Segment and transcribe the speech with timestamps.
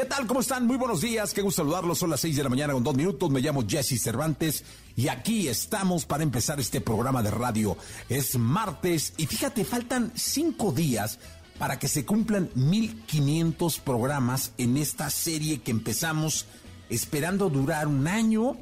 [0.00, 0.26] ¿Qué tal?
[0.26, 0.66] ¿Cómo están?
[0.66, 1.34] Muy buenos días.
[1.34, 1.98] Qué gusto saludarlos.
[1.98, 3.28] Son las 6 de la mañana con dos minutos.
[3.28, 4.64] Me llamo Jesse Cervantes
[4.96, 7.76] y aquí estamos para empezar este programa de radio.
[8.08, 11.18] Es martes y fíjate, faltan cinco días
[11.58, 16.46] para que se cumplan 1500 programas en esta serie que empezamos
[16.88, 18.56] esperando durar un año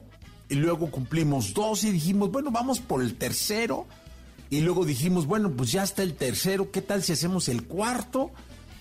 [0.49, 3.87] y luego cumplimos dos y dijimos, bueno, vamos por el tercero.
[4.51, 8.33] Y luego dijimos, bueno, pues ya está el tercero, ¿qué tal si hacemos el cuarto?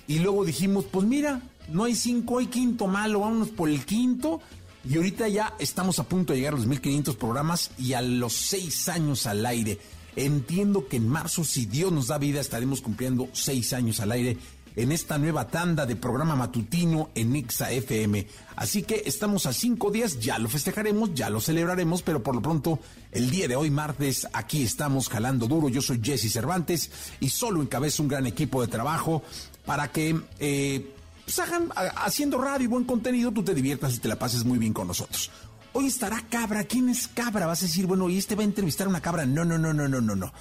[0.08, 4.42] Y luego dijimos, pues mira, no hay cinco, hay quinto malo, vámonos por el quinto.
[4.88, 8.34] Y ahorita ya estamos a punto de llegar a los 1500 programas y a los
[8.34, 9.80] seis años al aire.
[10.16, 14.38] Entiendo que en marzo, si Dios nos da vida, estaremos cumpliendo seis años al aire
[14.78, 18.28] en esta nueva tanda de programa matutino en Ixa FM.
[18.56, 22.42] Así que estamos a cinco días, ya lo festejaremos, ya lo celebraremos, pero por lo
[22.42, 22.80] pronto,
[23.12, 25.68] el día de hoy, martes, aquí estamos jalando duro.
[25.68, 29.24] Yo soy Jesse Cervantes y solo encabezo un gran equipo de trabajo
[29.66, 30.94] para que eh,
[31.28, 34.58] pues hagan, haciendo radio y buen contenido, tú te diviertas y te la pases muy
[34.58, 35.30] bien con nosotros.
[35.74, 36.64] Hoy estará Cabra.
[36.64, 37.46] ¿Quién es Cabra?
[37.46, 39.26] Vas a decir, bueno, ¿y este va a entrevistar a una cabra?
[39.26, 40.34] No, no, no, no, no, no, no.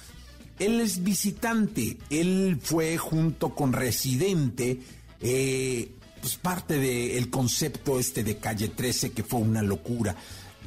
[0.59, 1.97] Él es visitante.
[2.09, 4.79] Él fue junto con Residente,
[5.19, 10.15] eh, pues parte del concepto este de Calle 13, que fue una locura.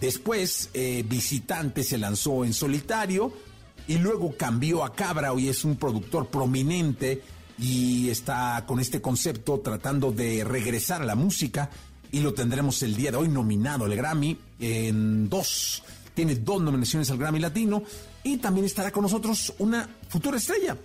[0.02, 3.32] Después, eh, Visitante se lanzó en solitario
[3.88, 5.32] y luego cambió a Cabra.
[5.32, 7.22] Hoy es un productor prominente
[7.60, 11.70] y está con este concepto tratando de regresar a la música
[12.10, 15.82] y lo tendremos el día de hoy nominado al Grammy en dos.
[16.14, 17.82] Tiene dos nominaciones al Grammy Latino
[18.24, 20.76] y también estará con nosotros una futura estrella.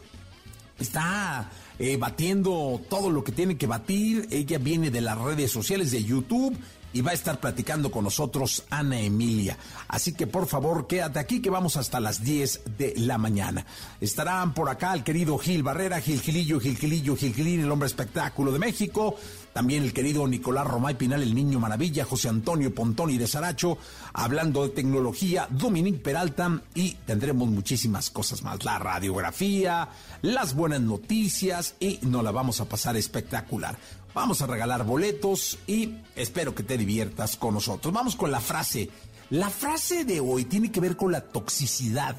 [0.78, 1.50] Está
[1.80, 4.28] eh, batiendo todo lo que tiene que batir.
[4.30, 6.56] Ella viene de las redes sociales de YouTube
[6.95, 9.57] y va a estar platicando con nosotros Ana Emilia.
[9.89, 13.66] Así que por favor quédate aquí que vamos hasta las 10 de la mañana.
[14.00, 17.88] Estarán por acá el querido Gil Barrera, Gil Gilillo, Gil Gilillo, Gil Gilín, el hombre
[17.88, 19.17] espectáculo de México.
[19.51, 23.77] También el querido Nicolás Romay Pinal, el niño maravilla, José Antonio Pontoni de Saracho,
[24.13, 28.63] hablando de tecnología, Dominique Peralta y tendremos muchísimas cosas más.
[28.63, 29.89] La radiografía,
[30.22, 33.77] las buenas noticias y nos la vamos a pasar espectacular.
[34.16, 37.94] Vamos a regalar boletos y espero que te diviertas con nosotros.
[37.94, 38.90] Vamos con la frase.
[39.30, 42.16] La frase de hoy tiene que ver con la toxicidad,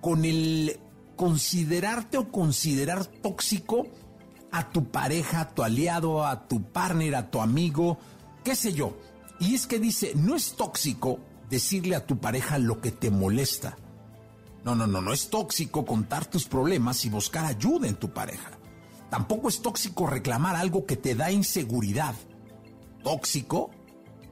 [0.00, 0.80] con el
[1.16, 3.86] considerarte o considerar tóxico
[4.52, 7.98] a tu pareja, a tu aliado, a tu partner, a tu amigo,
[8.42, 8.96] qué sé yo.
[9.38, 13.76] Y es que dice, no es tóxico decirle a tu pareja lo que te molesta.
[14.64, 18.58] No, no, no, no es tóxico contar tus problemas y buscar ayuda en tu pareja.
[19.14, 22.16] Tampoco es tóxico reclamar algo que te da inseguridad.
[23.04, 23.70] ¿Tóxico?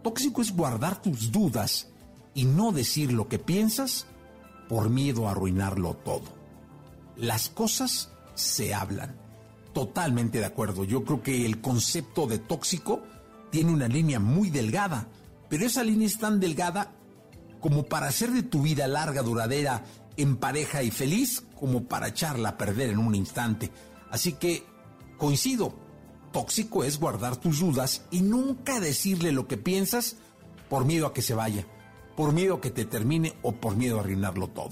[0.02, 1.92] Tóxico es guardar tus dudas
[2.34, 4.06] y no decir lo que piensas
[4.68, 6.24] por miedo a arruinarlo todo.
[7.16, 9.14] Las cosas se hablan
[9.72, 10.82] totalmente de acuerdo.
[10.82, 13.04] Yo creo que el concepto de tóxico
[13.52, 15.06] tiene una línea muy delgada,
[15.48, 16.90] pero esa línea es tan delgada
[17.60, 19.84] como para hacer de tu vida larga, duradera,
[20.16, 23.70] en pareja y feliz, como para echarla a perder en un instante.
[24.10, 24.71] Así que
[25.22, 25.72] coincido,
[26.32, 30.16] tóxico es guardar tus dudas y nunca decirle lo que piensas
[30.68, 31.64] por miedo a que se vaya,
[32.16, 34.70] por miedo a que te termine o por miedo a arruinarlo todo.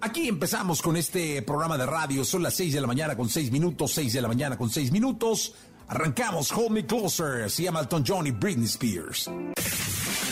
[0.00, 2.24] Aquí empezamos con este programa de radio.
[2.24, 4.92] Son las 6 de la mañana con 6 minutos, 6 de la mañana con 6
[4.92, 5.56] minutos.
[5.88, 7.50] Arrancamos Hold Me Closer.
[7.50, 9.28] Se llama Elton John y Britney Spears.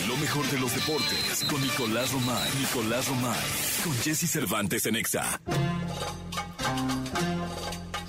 [0.07, 2.49] Lo mejor de los deportes con Nicolás Romay.
[2.57, 3.37] Nicolás Romay.
[3.83, 5.41] Con Jesse Cervantes en Exa.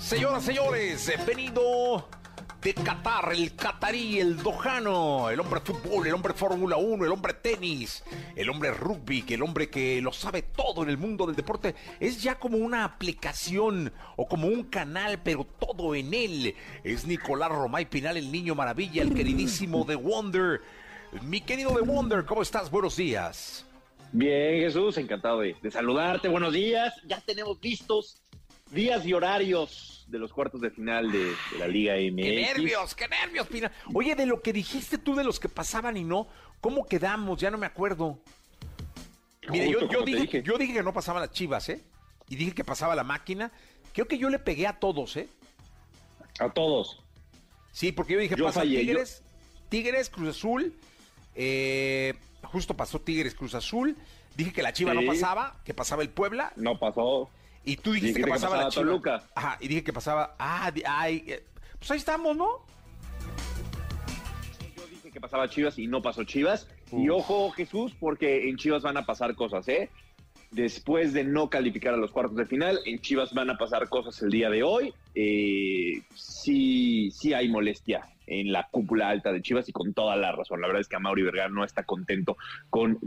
[0.09, 2.09] Señoras, señores, venido
[2.63, 7.35] de Qatar, el catarí, el dojano, el hombre fútbol, el hombre Fórmula 1, el hombre
[7.35, 8.03] tenis,
[8.35, 12.23] el hombre rugby, el hombre que lo sabe todo en el mundo del deporte, es
[12.23, 16.55] ya como una aplicación o como un canal, pero todo en él.
[16.83, 20.61] Es Nicolás Romay Pinal, el niño maravilla, el queridísimo de Wonder.
[21.21, 22.71] Mi querido The Wonder, ¿cómo estás?
[22.71, 23.63] Buenos días.
[24.11, 26.27] Bien, Jesús, encantado de, de saludarte.
[26.29, 26.95] Buenos días.
[27.05, 28.23] Ya tenemos listos
[28.71, 32.23] días y horarios de los cuartos de final de, de la Liga MX.
[32.25, 33.71] ¡Qué nervios, qué nervios, Pina!
[33.93, 36.27] Oye, de lo que dijiste tú de los que pasaban y no,
[36.61, 37.39] ¿cómo quedamos?
[37.39, 38.19] Ya no me acuerdo.
[39.49, 40.43] Mire, yo, Justo dije, dije.
[40.43, 41.83] yo dije que no pasaban las chivas, ¿eh?
[42.27, 43.51] Y dije que pasaba la máquina.
[43.93, 45.27] Creo que yo le pegué a todos, ¿eh?
[46.39, 47.01] A todos.
[47.71, 49.23] Sí, porque yo dije, Yo pasa fallé, yo- Tigres,
[49.69, 50.73] Tigres, Cruz Azul.
[51.35, 52.13] eh,
[52.43, 53.95] justo pasó Tigres, Cruz Azul.
[54.35, 54.97] Dije que la Chiva Sí.
[54.99, 56.53] no pasaba, que pasaba el Puebla.
[56.55, 57.29] No pasó.
[57.63, 58.85] Y tú dijiste que que pasaba la pasaba Chiva.
[58.85, 59.23] Toluca.
[59.35, 60.35] Ajá, y dije que pasaba.
[60.39, 61.43] Ah, ay, eh,
[61.77, 62.65] pues ahí estamos, ¿no?
[64.75, 66.67] Yo dije que pasaba Chivas y no pasó Chivas.
[66.91, 69.89] Y ojo, Jesús, porque en Chivas van a pasar cosas, ¿eh?
[70.51, 74.19] Después de no calificar a los cuartos de final, en Chivas van a pasar cosas
[74.23, 74.93] el día de hoy.
[75.13, 80.31] Eh, sí, sí hay molestia en la cúpula alta de Chivas y con toda la
[80.31, 80.61] razón.
[80.61, 82.35] La verdad es que Mauri Vergara no está contento
[82.69, 82.97] con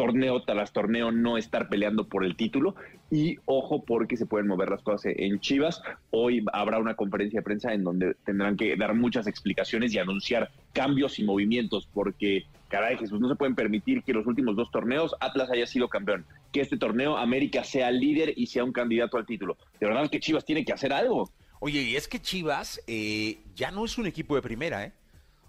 [0.00, 2.74] torneo tras torneo no estar peleando por el título
[3.10, 5.82] y ojo porque se pueden mover las cosas en Chivas.
[6.10, 10.52] Hoy habrá una conferencia de prensa en donde tendrán que dar muchas explicaciones y anunciar
[10.72, 15.14] cambios y movimientos porque, caray Jesús, no se pueden permitir que los últimos dos torneos
[15.20, 19.26] Atlas haya sido campeón, que este torneo América sea líder y sea un candidato al
[19.26, 19.58] título.
[19.78, 21.30] De verdad que Chivas tiene que hacer algo.
[21.58, 24.94] Oye, y es que Chivas eh, ya no es un equipo de primera, ¿eh?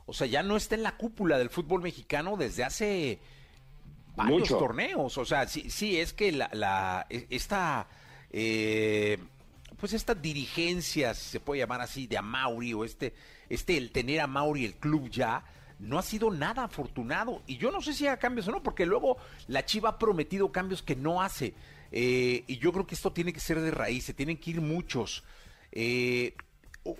[0.08, 3.20] O sea, ya no está en la cúpula del fútbol mexicano desde hace
[4.16, 4.58] varios Mucho.
[4.58, 5.18] torneos.
[5.18, 7.88] O sea, sí, sí es que la, la e- esta
[8.32, 9.18] eh,
[9.82, 13.14] pues esta dirigencia, si se puede llamar así, de Amauri, o este,
[13.50, 15.44] este el tener a Mauri el club ya,
[15.80, 17.42] no ha sido nada afortunado.
[17.48, 19.18] Y yo no sé si haga cambios o no, porque luego
[19.48, 21.56] la Chiva ha prometido cambios que no hace.
[21.92, 24.62] Eh, y yo creo que esto tiene que ser de raíz, se tienen que ir
[24.62, 25.24] muchos.
[25.72, 26.36] Eh,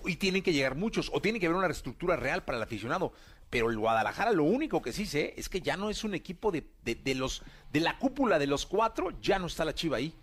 [0.04, 3.12] y tienen que llegar muchos, o tiene que haber una reestructura real para el aficionado.
[3.52, 6.50] Pero el Guadalajara lo único que sí sé es que ya no es un equipo
[6.50, 10.14] de, de, los de la cúpula de los cuatro, ya no está la Chiva ahí.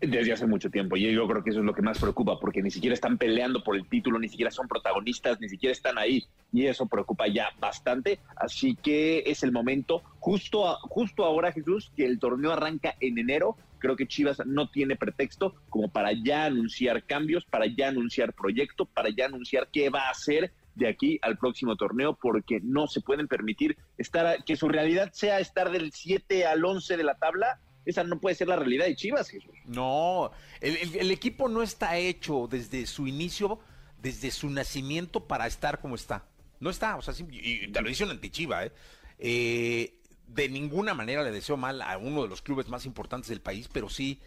[0.00, 0.96] desde hace mucho tiempo.
[0.96, 3.62] Y yo creo que eso es lo que más preocupa, porque ni siquiera están peleando
[3.62, 6.24] por el título, ni siquiera son protagonistas, ni siquiera están ahí.
[6.52, 8.18] Y eso preocupa ya bastante.
[8.34, 13.18] Así que es el momento, justo, a- justo ahora, Jesús, que el torneo arranca en
[13.18, 13.56] enero.
[13.78, 18.84] Creo que Chivas no tiene pretexto como para ya anunciar cambios, para ya anunciar proyecto,
[18.86, 23.00] para ya anunciar qué va a hacer de aquí al próximo torneo, porque no se
[23.00, 27.14] pueden permitir estar a- que su realidad sea estar del 7 al 11 de la
[27.16, 27.60] tabla.
[27.84, 29.52] Esa no puede ser la realidad de Chivas, Jesús.
[29.66, 30.30] No,
[30.60, 33.58] el, equipo no está hecho desde su inicio,
[34.00, 36.24] desde su nacimiento para estar como está.
[36.60, 38.72] No está, o sea, sim- y te lo dice un antichiva, ¿eh?
[39.18, 39.98] Eh,
[40.28, 43.68] De ninguna manera le deseo mal a uno de los clubes más importantes del país,
[43.70, 44.20] pero sí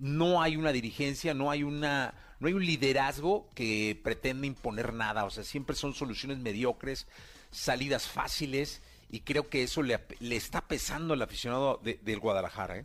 [0.00, 5.24] no hay una dirigencia, no hay una, no hay un liderazgo que pretende imponer nada.
[5.24, 7.06] O sea, siempre son soluciones mediocres,
[7.52, 12.78] salidas fáciles, y creo que eso le, le está pesando al aficionado de- del Guadalajara,
[12.78, 12.84] ¿eh?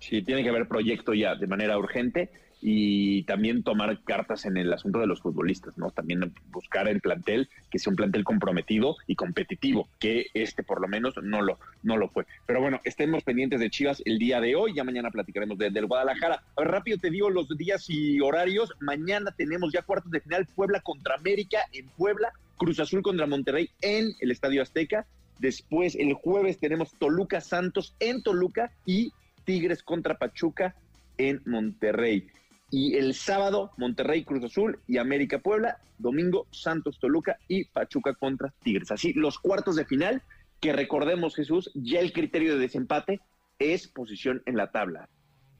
[0.00, 2.30] Sí, tiene que haber proyecto ya de manera urgente
[2.64, 5.90] y también tomar cartas en el asunto de los futbolistas, ¿no?
[5.90, 10.86] También buscar el plantel que sea un plantel comprometido y competitivo, que este por lo
[10.86, 12.24] menos no lo, no lo fue.
[12.46, 15.86] Pero bueno, estemos pendientes de Chivas el día de hoy, ya mañana platicaremos de- del
[15.86, 16.42] Guadalajara.
[16.56, 18.72] A ver, rápido te digo los días y horarios.
[18.80, 23.70] Mañana tenemos ya cuartos de final Puebla contra América en Puebla, Cruz Azul contra Monterrey
[23.80, 25.04] en el Estadio Azteca.
[25.40, 29.12] Después, el jueves tenemos Toluca Santos en Toluca y
[29.44, 30.76] Tigres contra Pachuca
[31.18, 32.28] en Monterrey.
[32.72, 35.78] Y el sábado, Monterrey Cruz Azul y América Puebla.
[35.98, 38.90] Domingo, Santos Toluca y Pachuca contra Tigres.
[38.90, 40.22] Así, los cuartos de final,
[40.58, 43.20] que recordemos, Jesús, ya el criterio de desempate
[43.58, 45.08] es posición en la tabla.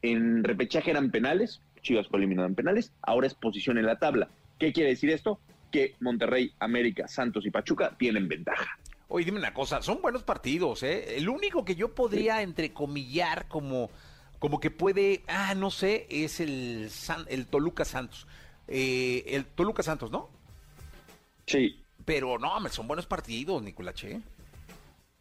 [0.01, 4.31] En repechaje eran penales, Chivas fue eliminado en penales, ahora es posición en la tabla.
[4.59, 5.39] ¿Qué quiere decir esto?
[5.71, 8.79] Que Monterrey, América, Santos y Pachuca tienen ventaja.
[9.09, 11.19] Oye, dime una cosa, son buenos partidos, ¿eh?
[11.19, 13.91] El único que yo podría entrecomillar como,
[14.43, 18.27] como que puede, ah, no sé, es el, San- el Toluca Santos.
[18.69, 20.31] Eh, el Toluca Santos, ¿no?
[21.47, 24.21] Sí, Pero no, son buenos partidos, Nicolache.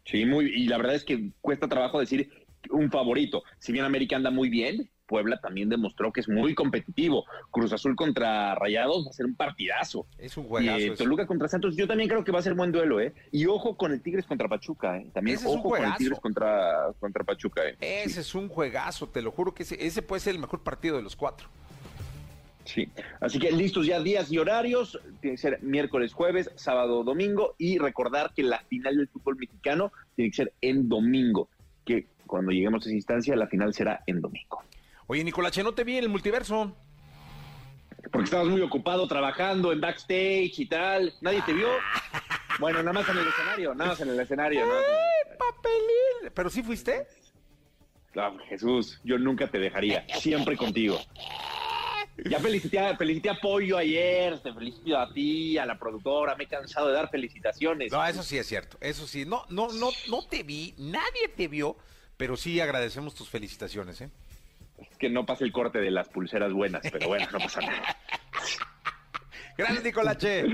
[0.04, 2.30] Sí, muy, y la verdad es que cuesta trabajo decir
[2.70, 3.42] un favorito.
[3.58, 7.26] Si bien América anda muy bien, Puebla también demostró que es muy competitivo.
[7.50, 10.06] Cruz Azul contra Rayados va a ser un partidazo.
[10.16, 10.78] Es un Y juegazo.
[10.78, 11.04] eh, ese.
[11.04, 13.12] Toluca contra Santos, yo también creo que va a ser buen duelo, ¿eh?
[13.30, 15.06] Y ojo con el Tigres contra Pachuca, ¿eh?
[15.12, 15.94] También Ese es un ojo con el.
[15.96, 17.76] Tigres contra, contra Pachuca, ¿eh?
[17.80, 20.96] Ese es un juegazo, te lo juro que ese, ese puede ser el mejor partido
[20.96, 21.48] de los cuatro.
[22.64, 22.88] Sí.
[23.20, 24.98] Así que listos ya días y horarios.
[25.20, 27.54] Tiene que ser miércoles, jueves, sábado, domingo.
[27.58, 31.48] Y recordar que la final del fútbol mexicano tiene que ser en domingo.
[31.84, 34.62] Que cuando lleguemos a esa instancia, la final será en domingo.
[35.06, 36.74] Oye, Nicolache, no te vi en el multiverso.
[38.10, 41.14] Porque estabas muy ocupado trabajando en backstage y tal.
[41.20, 41.68] Nadie te vio.
[42.60, 44.66] Bueno, nada más en el escenario, nada más en el escenario.
[44.66, 44.82] Nada
[45.38, 46.32] papelín!
[46.34, 47.06] ¿Pero sí fuiste?
[48.16, 51.00] Ah, Jesús, yo nunca te dejaría, siempre contigo.
[52.24, 56.46] Ya felicité, felicité a Pollo ayer, te felicito a ti, a la productora, me he
[56.46, 57.90] cansado de dar felicitaciones.
[57.90, 59.24] No, eso sí es cierto, eso sí.
[59.24, 61.76] No, no, no, no te vi, nadie te vio,
[62.18, 64.10] pero sí agradecemos tus felicitaciones, ¿eh?
[64.90, 67.96] Es que no pasa el corte de las pulseras buenas, pero bueno, no pasa nada.
[69.56, 70.44] Gracias, Nicolache.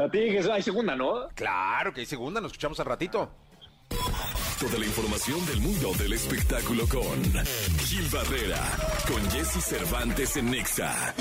[0.00, 1.28] A ti, Jesús, hay segunda, ¿no?
[1.34, 3.30] Claro que hay segunda, nos escuchamos al ratito.
[4.60, 7.22] Toda la información del mundo del espectáculo con
[7.80, 8.60] Gil Barrera,
[9.08, 11.14] con Jesse Cervantes en Nexa.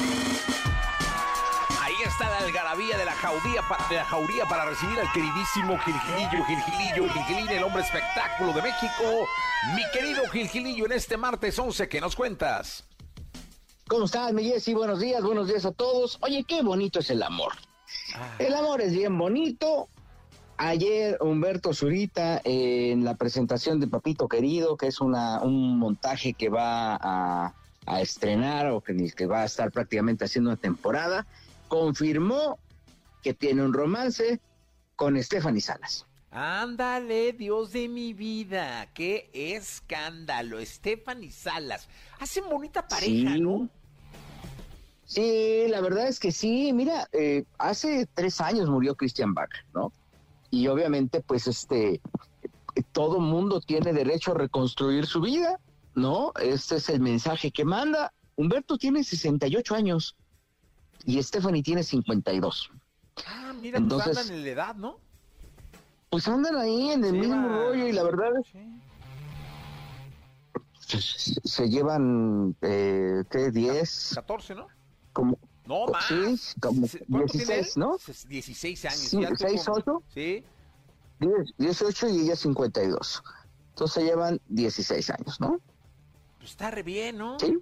[2.21, 6.45] Está la algarabía de la jauría, pa- de la jauría para recibir al queridísimo Gilgilillo,
[6.45, 9.27] Gilgilillo, Gilgilín, el hombre espectáculo de México.
[9.75, 12.83] Mi querido Gilgilillo, en este martes 11, ¿qué nos cuentas?
[13.87, 14.75] ¿Cómo estás, mi Jessy?
[14.75, 16.19] Buenos días, buenos días a todos.
[16.21, 17.53] Oye, qué bonito es el amor.
[18.37, 19.89] El amor es bien bonito.
[20.57, 26.33] Ayer Humberto Zurita eh, en la presentación de Papito Querido, que es una, un montaje
[26.33, 27.55] que va a,
[27.87, 31.25] a estrenar o que, que va a estar prácticamente haciendo una temporada,
[31.71, 32.59] confirmó
[33.23, 34.41] que tiene un romance
[34.97, 36.05] con Stephanie Salas.
[36.29, 40.59] Ándale, Dios de mi vida, qué escándalo.
[40.65, 41.87] Stephanie Salas,
[42.19, 43.39] hacen bonita pareja, Sí.
[43.39, 43.69] ¿no?
[45.05, 46.73] Sí, la verdad es que sí.
[46.73, 49.93] Mira, eh, hace tres años murió Christian Bach, ¿no?
[50.49, 52.01] Y obviamente, pues, este,
[52.91, 55.57] todo mundo tiene derecho a reconstruir su vida,
[55.95, 56.33] ¿no?
[56.41, 58.11] Este es el mensaje que manda.
[58.35, 60.17] Humberto tiene 68 años
[61.05, 62.69] y Stephanie tiene 52.
[63.27, 64.97] Ah, mira, Entonces- pues andan en la edad, ¿no?
[66.09, 68.81] Pues andan ahí en el Se mismo llevan- rollo y la verdad Sí.
[70.99, 73.51] se, se llevan, eh, ¿qué?
[73.51, 74.67] 10, 14, ¿no?
[75.13, 76.05] como, No, más.
[76.05, 76.15] sí,
[76.59, 77.79] como Se- ¿cuánto tiene 16, él?
[77.79, 77.97] ¿no?
[77.97, 78.97] Ses- 16 años.
[78.99, 80.03] Sí, ya tuvo- 6, 8.
[80.13, 80.43] Sí.
[81.19, 83.23] 10, 18 y ella 52.
[83.69, 85.59] Entonces se llevan 16 años, ¿no?
[86.39, 87.39] Pues está re bien, ¿no?
[87.39, 87.57] Sí.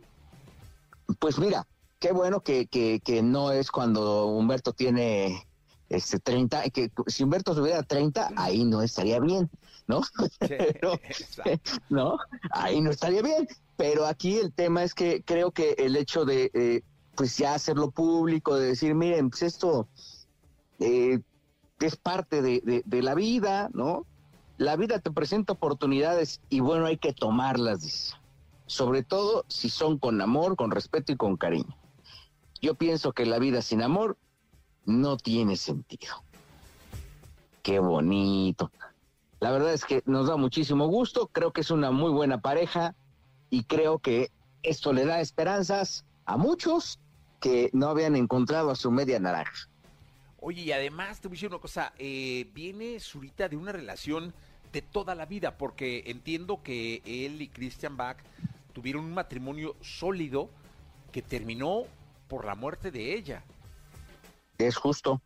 [1.20, 1.68] Pues mira,
[2.00, 5.46] qué bueno que, que, que no es cuando Humberto tiene
[5.90, 9.50] este 30, que si Humberto tuviera 30, ahí no estaría bien,
[9.88, 10.02] ¿no?
[10.40, 11.00] Pero.
[11.90, 12.18] ¿no?
[12.52, 13.48] Ahí no estaría bien.
[13.76, 16.82] Pero aquí el tema es que creo que el hecho de, eh,
[17.16, 19.88] pues ya hacerlo público, de decir, miren, pues esto
[20.80, 21.20] eh,
[21.80, 24.06] es parte de, de- de la vida, ¿no?
[24.58, 28.14] La vida te presenta oportunidades y bueno, hay que tomarlas, dice.
[28.66, 31.76] Sobre todo si son con amor, con respeto y con cariño.
[32.62, 34.18] Yo pienso que la vida sin amor
[34.86, 36.24] no tiene sentido.
[37.64, 38.72] Qué bonito.
[39.40, 42.96] La verdad es que nos da muchísimo gusto, creo que es una muy buena pareja
[43.50, 44.32] y creo que
[44.64, 47.00] esto le da esperanzas a muchos
[47.40, 49.70] que no habían encontrado a su media naranja.
[50.42, 54.34] Oye, y además te voy a decir una cosa, eh, viene Zurita de una relación
[54.72, 58.18] de toda la vida, porque entiendo que él y Christian Bach
[58.74, 60.50] tuvieron un matrimonio sólido
[61.12, 61.86] que terminó
[62.30, 63.44] por la muerte de ella.
[64.58, 65.22] Es justo.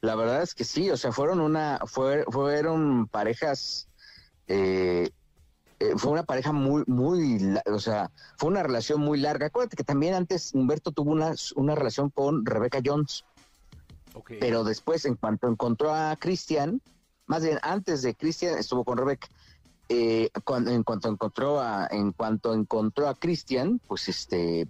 [0.00, 3.88] La verdad es que sí, o sea, fueron una, fue- fueron parejas,
[4.48, 5.10] eh,
[5.78, 9.46] eh, fue una pareja muy, muy, o sea, fue una relación muy larga.
[9.46, 13.24] Acuérdate que también antes Humberto tuvo una, una relación con Rebecca Jones.
[14.40, 16.82] Pero después en cuanto encontró a Cristian,
[17.26, 19.28] más bien antes de Cristian estuvo con Rebeca.
[19.88, 24.66] Eh, cuan- en cuanto encontró a, en cuanto encontró a Cristian, pues este,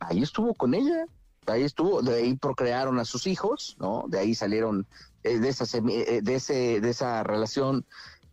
[0.00, 1.04] ahí estuvo con ella,
[1.46, 4.04] ahí estuvo, de ahí procrearon a sus hijos, ¿no?
[4.08, 4.86] De ahí salieron
[5.24, 7.84] eh, de esa eh, de ese, de esa relación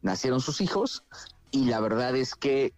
[0.02, 1.04] nacieron sus hijos
[1.52, 2.74] y la verdad es que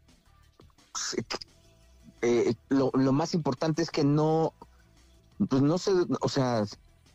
[2.21, 4.53] eh, lo, lo más importante es que no,
[5.49, 6.65] pues no sé, o sea,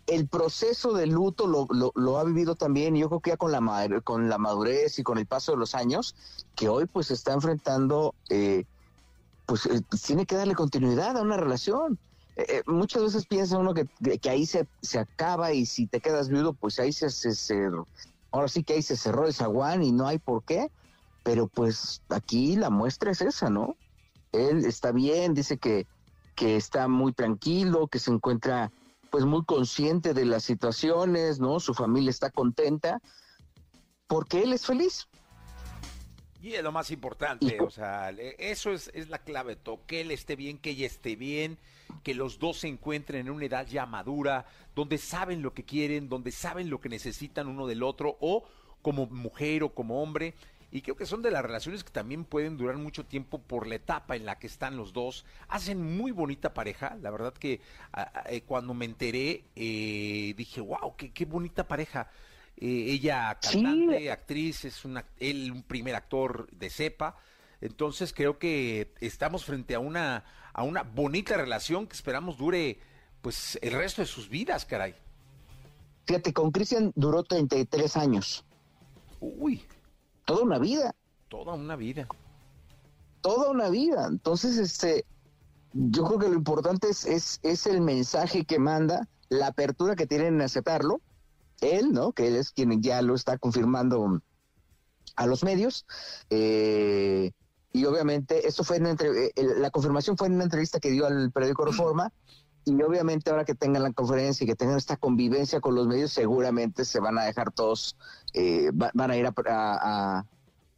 [0.06, 4.00] el proceso de luto lo, lo, ha vivido también, yo creo que ya con la,
[4.04, 6.14] con la madurez y con el paso de los años,
[6.54, 8.64] que hoy pues está enfrentando, eh,
[9.46, 9.68] pues
[10.04, 11.98] tiene que darle continuidad a una relación.
[12.36, 13.86] Eh, muchas veces piensa uno que,
[14.18, 17.70] que ahí se, se acaba y si te quedas viudo, pues ahí se, se, se-
[18.30, 20.70] ahora sí que ahí se cerró el zaguán y no hay por qué,
[21.22, 23.74] pero pues aquí la muestra es esa, ¿no?
[24.32, 25.86] Él está bien, dice que,
[26.34, 28.70] que está muy tranquilo, que se encuentra
[29.10, 31.58] pues muy consciente de las situaciones, ¿no?
[31.58, 33.00] Su familia está contenta
[34.08, 35.08] porque él es feliz.
[36.42, 40.10] Y es lo más importante, o sea, eso es, es la clave, todo, que él
[40.10, 41.58] esté bien, que ella esté bien,
[42.02, 46.08] que los dos se encuentren en una edad ya madura, donde saben lo que quieren,
[46.08, 48.44] donde saben lo que necesitan uno del otro, o
[48.82, 50.34] como mujer o como hombre.
[50.72, 53.76] Y creo que son de las relaciones que también pueden durar mucho tiempo por la
[53.76, 55.24] etapa en la que están los dos.
[55.48, 56.96] Hacen muy bonita pareja.
[57.00, 57.60] La verdad que
[57.92, 62.10] a- a- eh, cuando me enteré eh, dije, wow, qué, qué bonita pareja.
[62.58, 67.16] Eh, ella cantante, actriz, es una, él un primer actor de cepa.
[67.60, 70.24] Entonces creo que estamos frente a una,
[70.56, 72.80] a una bonita relación que esperamos dure
[73.20, 74.94] pues el resto de sus vidas, caray.
[76.06, 78.42] Fíjate, con Cristian duró 33 años.
[79.20, 79.62] Uy.
[80.24, 80.94] Toda una vida.
[81.28, 82.08] Toda una vida.
[83.20, 84.06] Toda una vida.
[84.06, 85.04] Entonces, este,
[85.74, 90.06] yo creo que lo importante es, es, es el mensaje que manda, la apertura que
[90.06, 91.02] tienen en aceptarlo.
[91.60, 92.12] Él, ¿no?
[92.12, 94.22] Que él es quien ya lo está confirmando
[95.16, 95.84] a los medios.
[96.30, 97.32] Eh,
[97.76, 101.04] y obviamente, esto fue en entre, eh, la confirmación fue en una entrevista que dio
[101.04, 102.10] al periódico Reforma.
[102.64, 106.10] Y obviamente ahora que tengan la conferencia y que tengan esta convivencia con los medios,
[106.10, 107.98] seguramente se van a dejar todos,
[108.32, 110.24] eh, van a ir a,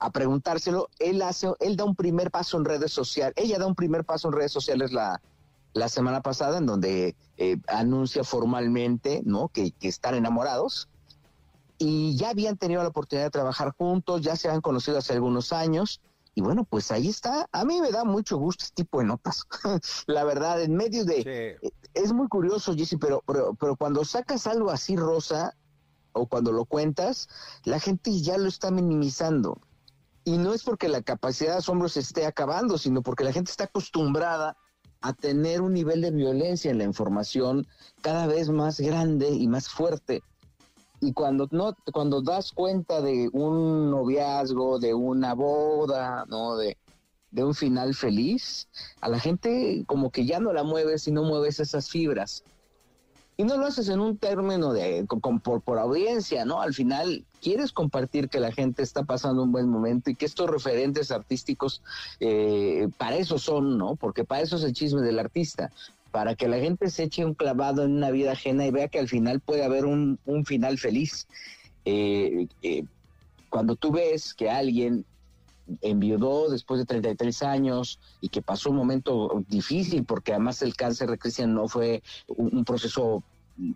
[0.01, 0.89] a, preguntárselo.
[0.99, 4.27] Él hace, él da un primer paso en redes sociales, ella da un primer paso
[4.27, 5.23] en redes sociales la,
[5.75, 9.49] la semana pasada, en donde eh, anuncia formalmente, ¿no?
[9.49, 10.89] Que, que están enamorados
[11.79, 15.53] y ya habían tenido la oportunidad de trabajar juntos, ya se han conocido hace algunos
[15.53, 16.01] años
[16.39, 17.49] y bueno, pues ahí está.
[17.51, 19.43] A mí me da mucho gusto este tipo de notas.
[20.07, 21.59] la verdad, en medio de...
[21.95, 25.57] Es muy curioso, Jesse, pero, pero, pero cuando sacas algo así rosa
[26.13, 27.27] o cuando lo cuentas,
[27.65, 29.61] la gente ya lo está minimizando.
[30.23, 33.51] Y no es porque la capacidad de asombro se esté acabando, sino porque la gente
[33.51, 34.57] está acostumbrada
[35.01, 37.67] a tener un nivel de violencia en la información
[38.01, 40.23] cada vez más grande y más fuerte
[41.01, 46.77] y cuando no cuando das cuenta de un noviazgo de una boda no de,
[47.33, 48.69] un final feliz
[49.01, 52.43] a la gente como que ya no la mueves y no mueves esas fibras.
[53.41, 57.25] Y no lo haces en un término de con, por, por audiencia no al final
[57.41, 61.81] quieres compartir que la gente está pasando un buen momento y que estos referentes artísticos
[62.19, 65.71] eh, para eso son no porque para eso es el chisme del artista
[66.19, 68.99] para que la gente se eche un clavado en una vida ajena y vea que
[68.99, 71.29] al final puede haber un, final feliz.
[71.85, 72.83] Eh, eh,
[73.49, 75.05] cuando tú ves que alguien
[75.81, 81.09] enviudó después de 33 años y que pasó un momento difícil, porque además el cáncer
[81.09, 83.23] de Cristian no fue un, proceso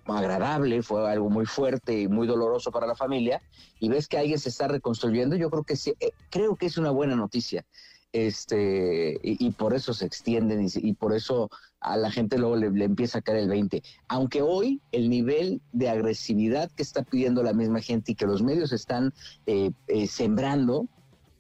[0.07, 3.41] agradable, fue algo muy fuerte y muy doloroso para la familia,
[3.79, 6.77] y ves que alguien se está reconstruyendo, yo creo que sí, eh, creo que es
[6.77, 7.65] una buena noticia
[8.13, 11.51] este y, por eso se extienden y, por eso
[11.83, 13.83] a la gente luego le, empieza a caer el 20.
[14.09, 18.43] Aunque hoy el nivel de agresividad que está pidiendo la misma gente y que los
[18.43, 19.13] medios están
[19.47, 20.87] eh, eh, sembrando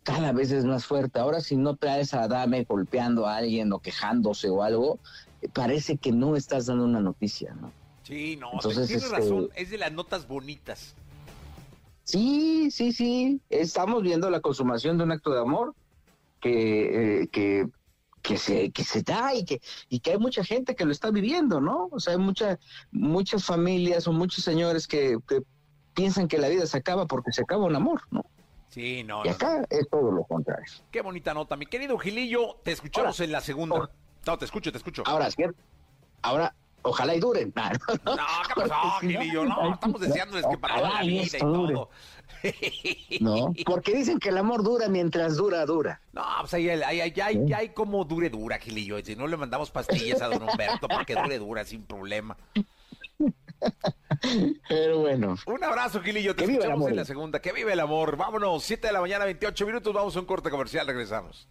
[0.03, 1.21] cada vez es más fuerte.
[1.21, 4.99] Ahora si no traes a Dame golpeando a alguien o quejándose o algo,
[5.41, 7.73] eh, parece que no estás dando una noticia, ¿no?
[8.03, 10.95] Sí, no, Entonces, tienes este, razón, es de las notas bonitas.
[12.03, 15.75] Sí, sí, sí, estamos viendo la consumación de un acto de amor
[16.41, 17.69] que, eh, que,
[18.23, 21.11] que, se, que se da y que, y que hay mucha gente que lo está
[21.11, 21.89] viviendo, ¿no?
[21.91, 22.59] O sea, hay mucha,
[22.91, 25.19] muchas familias o muchos señores que,
[25.95, 28.25] piensan que la vida se acaba porque se acaba un amor, ¿no?
[28.71, 29.23] Sí, no.
[29.27, 30.65] Y acá es todo lo contrario.
[30.91, 32.57] Qué bonita nota, mi querido Gilillo.
[32.63, 33.91] Te escuchamos en la segunda.
[34.27, 35.03] no, te escucho, te escucho.
[35.05, 35.29] Ahora,
[36.23, 37.53] Ahora, ojalá y duren.
[38.05, 38.17] No,
[38.49, 39.45] ¿qué pasó, Gilillo?
[39.45, 41.91] No, estamos deseándoles que para la vida y todo.
[43.21, 46.01] No, porque dicen que el amor dura mientras dura, dura.
[46.13, 49.03] No, pues ahí, hay, hay, como dure, dura, Gilillo.
[49.05, 52.37] Si no le mandamos pastillas a don Humberto para que dure, dura, sin problema.
[54.69, 55.37] Pero bueno.
[55.47, 56.35] Un abrazo, Gilillo.
[56.35, 57.41] Te escuchamos en la segunda.
[57.41, 58.17] Que vive el amor.
[58.17, 59.93] Vámonos, 7 de la mañana, 28 minutos.
[59.93, 60.87] Vamos a un corte comercial.
[60.87, 61.49] Regresamos.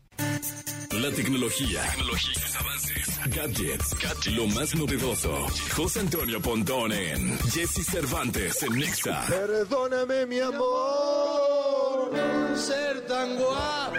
[1.02, 5.48] La tecnología, tecnología, avances, gadgets, gadgets, lo más novedoso.
[5.76, 9.26] José Antonio Pontón en Jesse Cervantes en Nexa.
[9.28, 12.12] Perdóname, mi amor,
[12.56, 13.96] ser tan guapo.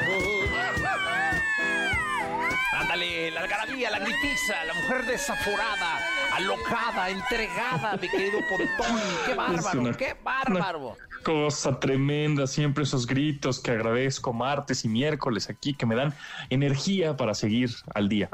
[2.78, 5.98] Ándale, la algarabía, la gritiza, la mujer desaforada,
[6.34, 9.00] alocada, entregada, mi querido Pontón.
[9.26, 9.96] ¡Qué bárbaro!
[9.96, 10.96] ¡Qué bárbaro!
[11.22, 16.14] Cosa tremenda, siempre esos gritos que agradezco martes y miércoles aquí que me dan
[16.50, 18.28] energía para seguir al día.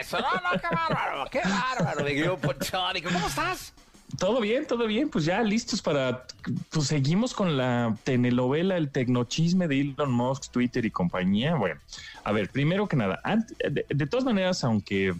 [0.00, 2.04] Eso, no, no, qué bárbaro, qué bárbaro,
[3.02, 3.72] ¿Cómo estás?
[4.18, 6.26] Todo bien, todo bien, pues ya listos para,
[6.70, 11.54] pues seguimos con la telenovela, el tecnochisme de Elon Musk, Twitter y compañía.
[11.54, 11.80] Bueno,
[12.22, 13.20] a ver, primero que nada,
[13.64, 15.14] de todas maneras, aunque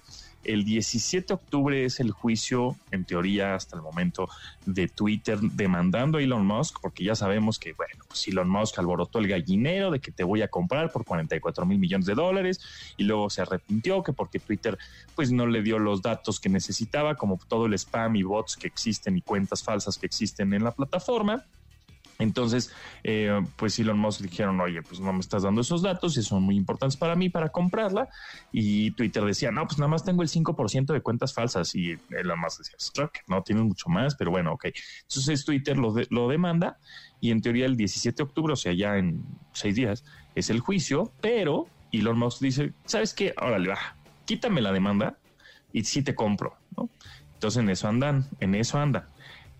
[0.44, 4.28] el 17 de octubre es el juicio, en teoría, hasta el momento,
[4.66, 9.18] de Twitter demandando a Elon Musk, porque ya sabemos que, bueno, pues Elon Musk alborotó
[9.18, 12.61] el gallinero de que te voy a comprar por 44 mil millones de dólares
[12.96, 14.78] y luego se arrepintió que porque Twitter
[15.14, 18.66] pues no le dio los datos que necesitaba, como todo el spam y bots que
[18.66, 21.44] existen y cuentas falsas que existen en la plataforma.
[22.22, 22.72] Entonces,
[23.04, 26.42] eh, pues Elon Musk dijeron, oye, pues no me estás dando esos datos y son
[26.42, 28.08] muy importantes para mí para comprarla.
[28.52, 31.74] Y Twitter decía, no, pues nada más tengo el 5% de cuentas falsas.
[31.74, 34.66] Y Elon Musk decía, que no, tienes mucho más, pero bueno, ok.
[35.02, 36.78] Entonces Twitter lo, lo demanda
[37.20, 40.04] y en teoría el 17 de octubre, o sea, ya en seis días,
[40.35, 43.35] es el juicio, pero Elon Musk dice, ¿sabes qué?
[43.40, 45.18] Órale, va, quítame la demanda
[45.72, 46.88] y sí te compro, ¿no?
[47.35, 49.04] Entonces en eso andan, en eso andan.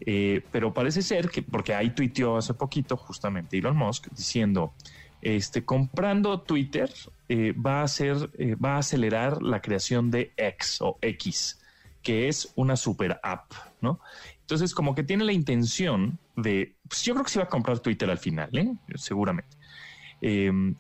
[0.05, 4.75] Eh, pero parece ser que, porque ahí tuiteó hace poquito justamente Elon Musk diciendo,
[5.21, 6.91] este, comprando Twitter
[7.29, 11.61] eh, va a hacer, eh, va a acelerar la creación de X o X,
[12.03, 14.01] que es una super app, ¿no?
[14.41, 17.79] Entonces, como que tiene la intención de, pues yo creo que se va a comprar
[17.79, 18.75] Twitter al final, ¿eh?
[18.97, 19.57] seguramente.
[20.21, 20.75] Em,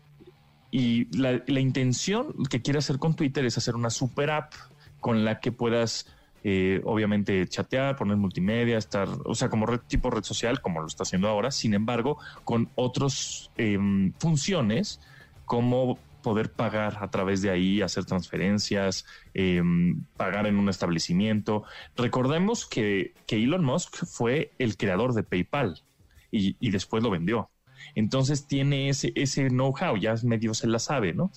[0.72, 4.54] y la, la, intención que quiere hacer con Twitter es hacer una super app
[5.00, 6.06] con la que puedas
[6.44, 10.86] eh, obviamente chatear, poner multimedia, estar, o sea, como red, tipo red social, como lo
[10.86, 15.00] está haciendo ahora, sin embargo, con otras em, funciones
[15.44, 21.64] como poder pagar a través de ahí, hacer transferencias, em, pagar en un establecimiento.
[21.96, 25.82] Recordemos que, Elon Musk fue el creador de PayPal
[26.30, 27.50] y, y después lo vendió.
[27.94, 31.32] Entonces tiene ese, ese know-how, ya medio se la sabe, ¿no?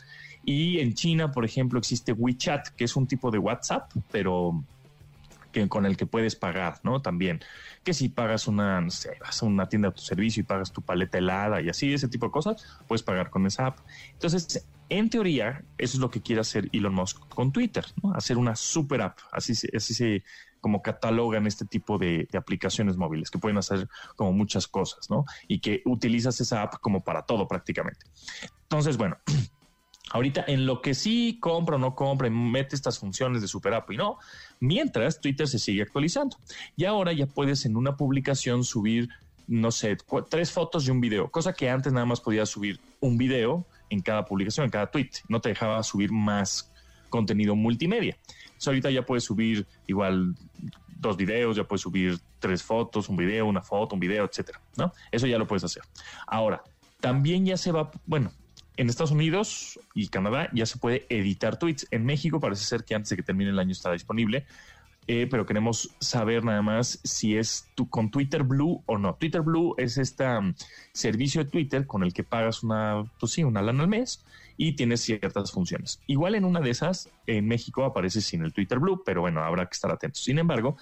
[0.46, 4.64] Y en China, por ejemplo, existe WeChat, que es un tipo de WhatsApp, pero
[5.70, 7.02] con el que puedes pagar, ¿no?
[7.02, 7.40] También
[7.84, 11.18] que si pagas una, no sé, a una tienda de autoservicio y pagas tu paleta
[11.18, 13.80] helada y así, ese tipo de cosas, puedes pagar con esa app.
[14.12, 18.14] Entonces, en teoría, eso es lo que quiere hacer Elon Musk con Twitter, ¿no?
[18.14, 20.24] Hacer una super app, así, así se
[20.66, 25.24] como catalogan este tipo de, aplicaciones móviles que pueden hacer como muchas cosas, ¿no?
[25.48, 28.08] Y que utilizas esa app como para todo prácticamente.
[28.64, 29.16] Entonces, bueno,
[30.12, 33.92] Ahorita en lo que sí compra o no compra, mete estas funciones de super app
[33.92, 34.18] y no,
[34.60, 36.38] mientras Twitter se sigue actualizando.
[36.76, 39.10] Y ahora ya puedes en una publicación subir,
[39.48, 39.98] no sé,
[40.30, 44.02] tres fotos y un video, cosa que antes nada más podías subir un video en
[44.02, 45.10] cada publicación, en cada tweet.
[45.28, 46.72] No te dejaba subir más
[47.10, 48.18] contenido multimedia.
[48.46, 50.36] Entonces ahorita ya puedes subir igual
[50.98, 54.94] dos videos, ya puedes subir tres fotos, un video, una foto, un video, etcétera, ¿no?
[55.12, 55.84] Eso ya lo puedes hacer.
[56.28, 56.64] Ahora,
[57.00, 58.32] también ya se va, bueno,
[58.78, 61.88] en Estados Unidos y Canadá ya se puede editar tweets.
[61.92, 64.46] En México parece ser que antes de que termine el año está disponible.
[65.08, 69.14] Eh, pero queremos saber nada más si es tu, con Twitter Blue o no.
[69.16, 70.26] Twitter Blue es este
[70.94, 74.26] servicio de Twitter con el que pagas una, pues sí, una lana al mes
[74.58, 76.02] y tienes ciertas funciones.
[76.08, 79.68] Igual en una de esas, en México aparece sin el Twitter Blue, pero bueno, habrá
[79.68, 80.24] que estar atentos.
[80.24, 80.76] Sin embargo,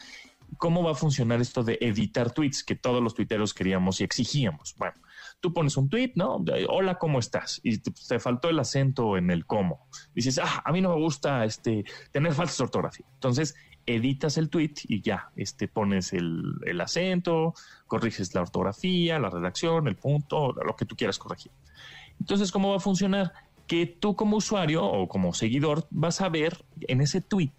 [0.57, 4.73] ¿cómo va a funcionar esto de editar tweets que todos los tuiteros queríamos y exigíamos?
[4.77, 4.95] Bueno,
[5.43, 6.41] tú pones un tweet, ¿no?
[6.69, 7.59] Hola, ¿cómo estás?
[7.63, 9.89] Y te, faltó el acento en el cómo.
[10.15, 13.05] Dices, ah, a mí no me gusta este, tener faltas de ortografía.
[13.15, 13.53] Entonces,
[13.85, 17.55] editas el tweet y ya, este, pones el, el acento,
[17.87, 21.51] corriges la ortografía, la redacción, el punto, lo que tú quieras corregir.
[22.21, 23.33] Entonces, ¿cómo va a funcionar?
[23.67, 27.51] Que tú como usuario o como seguidor vas a ver en ese tweet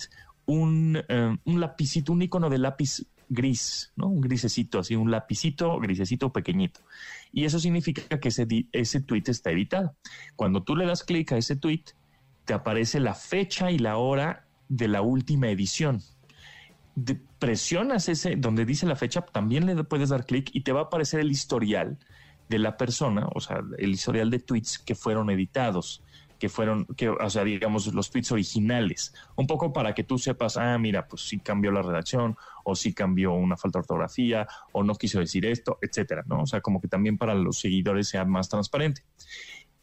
[0.47, 4.09] un, eh, un lapicito, un icono de lápiz gris, ¿no?
[4.09, 6.81] Un grisecito, así, un lapicito grisecito pequeñito.
[7.33, 9.95] Y eso significa que ese, ese tweet está editado.
[10.37, 11.85] Cuando tú le das clic a ese tweet,
[12.45, 16.03] te aparece la fecha y la hora de la última edición.
[17.39, 20.85] presionas ese, donde dice la fecha, también le puedes dar clic y te va a
[20.85, 21.99] aparecer el historial
[22.49, 26.03] de la persona, o sea, el historial de tweets que fueron editados
[26.45, 30.59] que fueron, que, o sea, digamos, los tweets originales, un poco para que tú sepas,
[30.59, 34.83] ah, mira, pues sí cambió la redacción, o sí cambió una falta de ortografía, o
[34.83, 36.43] no quiso decir esto, etcétera, ¿no?
[36.43, 39.07] O sea, como que también para los seguidores sea más transparente.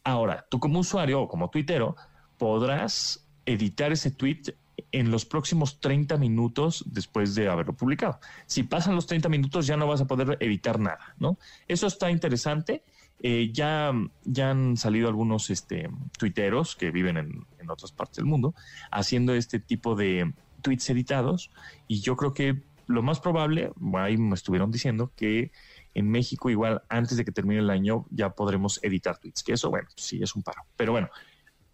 [0.03, 1.95] Ahora, tú como usuario o como tuitero,
[2.37, 4.43] podrás editar ese tweet
[4.91, 8.19] en los próximos 30 minutos después de haberlo publicado.
[8.45, 11.39] Si pasan los 30 minutos ya no vas a poder editar nada, ¿no?
[11.67, 12.83] Eso está interesante
[13.23, 18.53] eh, ya, ya han salido algunos este, tuiteros que viven en, otras partes del mundo
[18.91, 21.51] haciendo este tipo de tweets editados
[21.87, 25.53] y yo creo que lo más probable, ahí me estuvieron diciendo que
[25.93, 29.69] en México igual antes de que termine el año ya podremos editar tweets, que eso
[29.69, 30.63] bueno, sí es un paro.
[30.75, 31.09] Pero bueno,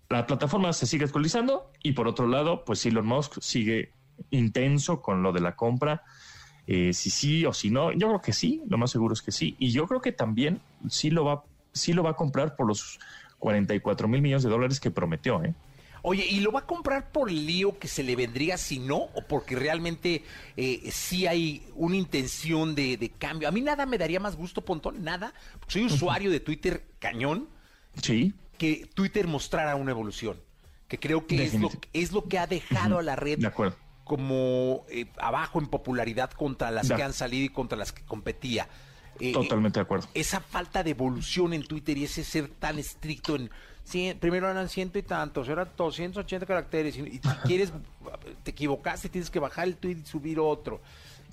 [0.09, 3.93] la plataforma se sigue actualizando y por otro lado, pues Elon Musk sigue
[4.29, 6.03] intenso con lo de la compra
[6.67, 7.93] eh, si sí o si no.
[7.93, 9.55] Yo creo que sí, lo más seguro es que sí.
[9.57, 12.99] Y yo creo que también sí lo va, sí lo va a comprar por los
[13.39, 15.41] 44 mil millones de dólares que prometió.
[15.43, 15.53] ¿eh?
[16.01, 18.97] Oye, ¿y lo va a comprar por el lío que se le vendría si no?
[18.97, 20.23] ¿O porque realmente
[20.57, 23.47] eh, sí hay una intención de, cambio?
[23.47, 25.33] A mí nada me daría más gusto, Pontón, nada.
[25.67, 27.47] soy usuario de Twitter cañón.
[28.01, 28.33] Sí.
[28.57, 30.37] Que Twitter mostrara una evolución.
[30.89, 33.75] Que creo que es lo, es lo que ha dejado a la red de acuerdo
[34.07, 38.67] como eh, abajo en popularidad contra las que han salido y contra las que competía.
[39.19, 40.07] eh, Totalmente de acuerdo.
[40.13, 43.49] esa falta de evolución en Twitter y ese ser tan estricto en
[43.83, 47.73] sí, primero eran ciento y tantos, ahora 280 caracteres y, y si quieres
[48.43, 50.81] te equivocaste, tienes que bajar el tweet y subir otro.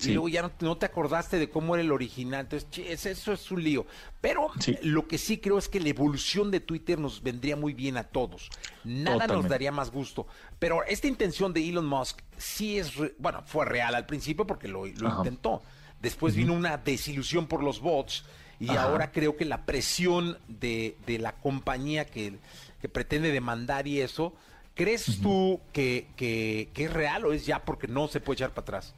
[0.02, 2.40] Y luego ya no, no te acordaste de cómo era el original.
[2.40, 3.86] Entonces, che, eso es un lío.
[4.20, 4.76] Pero Sí.
[4.82, 8.02] lo que sí creo es que la evolución de Twitter nos vendría muy bien a
[8.04, 8.48] todos.
[8.82, 10.26] Nada nos daría más gusto.
[10.58, 14.66] Pero esta intención de Elon Musk sí es, re- bueno, fue real al principio porque
[14.68, 15.62] lo, intentó.
[16.00, 18.24] Después vino una desilusión por los bots
[18.60, 18.82] y Ajá.
[18.84, 22.36] ahora creo que la presión de, de la compañía que,
[22.80, 24.34] que pretende demandar y eso,
[24.74, 28.50] ¿crees tú que, que, que es real o es ya porque no se puede echar
[28.50, 28.94] para atrás?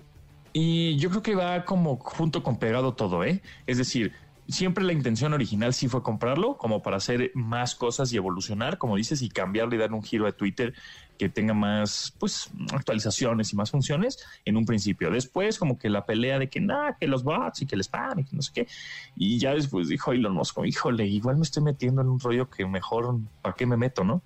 [0.59, 3.43] Y yo creo que va como junto con pegado todo, ¿eh?
[3.67, 4.15] Es decir,
[4.49, 8.97] siempre la intención original sí fue comprarlo, como para hacer más cosas y evolucionar, como
[8.97, 10.73] dices, y cambiarle y darle un giro a Twitter
[11.19, 15.11] que tenga más, pues, actualizaciones y más funciones en un principio.
[15.11, 18.21] Después, como que la pelea de que nada, que los bots y que el spam
[18.21, 18.67] y que no sé qué.
[19.15, 22.65] Y ya después dijo Elon Musk, híjole, igual me estoy metiendo en un rollo que
[22.65, 24.23] mejor, ¿para qué me meto, no?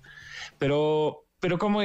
[0.57, 1.81] Pero, pero como-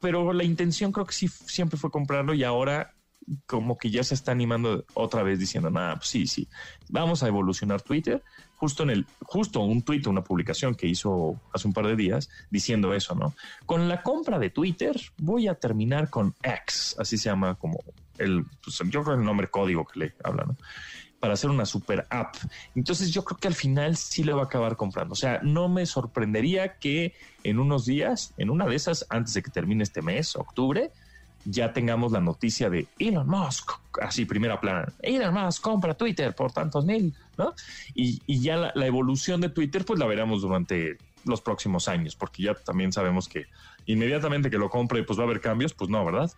[0.00, 2.97] pero la intención creo que sí siempre fue comprarlo y ahora
[3.46, 6.48] como que ya se está animando otra vez diciendo, nada, pues sí, sí,
[6.88, 8.22] vamos a evolucionar Twitter.
[8.56, 12.28] Justo en el, justo un tweet, una publicación que hizo hace un par de días
[12.50, 13.34] diciendo eso, ¿no?
[13.66, 17.78] Con la compra de Twitter voy a terminar con X, así se llama como
[18.18, 20.56] el, pues, yo creo el nombre código que le habla, ¿no?
[21.20, 22.36] Para hacer una super app.
[22.74, 25.12] Entonces yo creo que al final sí le va a acabar comprando.
[25.12, 27.14] O sea, no me sorprendería que
[27.44, 30.92] en unos días, en una de esas, antes de que termine este mes, octubre,
[31.44, 33.72] ya tengamos la noticia de Elon Musk,
[34.02, 37.54] así primera plana, Elon Musk compra Twitter por tantos mil, ¿no?
[37.94, 42.16] Y, y ya la, la evolución de Twitter, pues la veremos durante los próximos años,
[42.16, 43.46] porque ya también sabemos que
[43.86, 46.30] inmediatamente que lo compre, pues va a haber cambios, pues no, ¿verdad?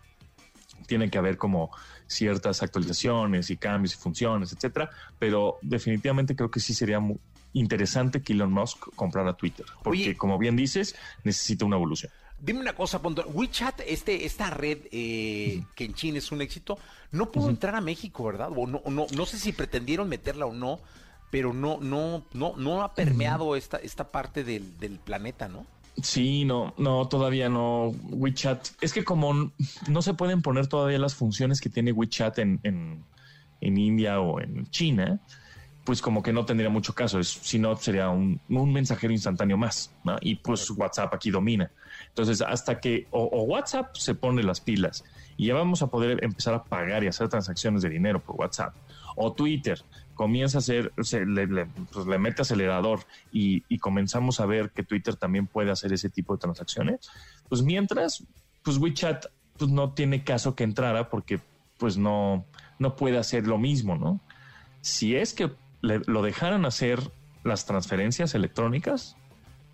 [0.87, 1.71] Tiene que haber como
[2.07, 7.19] ciertas actualizaciones y cambios y funciones, etcétera, pero definitivamente creo que sí sería muy
[7.53, 10.17] interesante que Elon Musk comprara Twitter, porque Oye.
[10.17, 12.11] como bien dices, necesita una evolución.
[12.41, 12.99] Dime una cosa.
[12.99, 16.79] WeChat, este, esta red eh, que en China es un éxito,
[17.11, 18.49] no pudo entrar a México, ¿verdad?
[18.55, 20.79] O no, no, no sé si pretendieron meterla o no,
[21.29, 25.67] pero no, no, no, no ha permeado esta, esta parte del, del planeta, ¿no?
[26.01, 27.93] Sí, no, no, todavía no.
[28.09, 28.69] WeChat.
[28.81, 29.51] Es que como
[29.87, 33.03] no se pueden poner todavía las funciones que tiene WeChat en, en,
[33.59, 35.19] en India o en China,
[35.83, 37.19] pues como que no tendría mucho caso.
[37.19, 40.17] Es, si no, sería un, un mensajero instantáneo más, ¿no?
[40.21, 41.69] Y pues WhatsApp aquí domina.
[42.11, 45.03] Entonces, hasta que o, WhatsApp se pone las pilas
[45.37, 48.75] y ya vamos a poder empezar a pagar y hacer transacciones de dinero por WhatsApp,
[49.15, 49.81] o Twitter
[50.13, 52.99] comienza a hacer, se, le, le- pues, mete acelerador
[53.31, 57.09] y, comenzamos a ver que Twitter también puede hacer ese tipo de transacciones,
[57.49, 58.23] pues mientras,
[58.61, 59.25] pues WeChat
[59.57, 61.39] pues no tiene caso que entrara porque
[61.77, 62.45] pues no,
[62.77, 64.19] no puede hacer lo mismo, ¿no?
[64.81, 66.99] Si es que lo dejaran hacer
[67.43, 69.15] las transferencias electrónicas,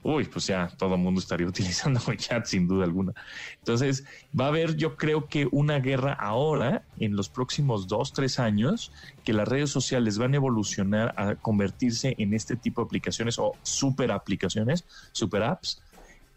[0.07, 3.13] uy, pues ya todo el mundo estaría utilizando WeChat sin duda alguna.
[3.57, 4.05] Entonces,
[4.37, 8.91] va a haber, yo creo que una guerra ahora, en los próximos dos, tres años,
[9.25, 13.53] que las redes sociales van a evolucionar a convertirse en este tipo de aplicaciones o
[13.63, 15.83] super aplicaciones, super apps,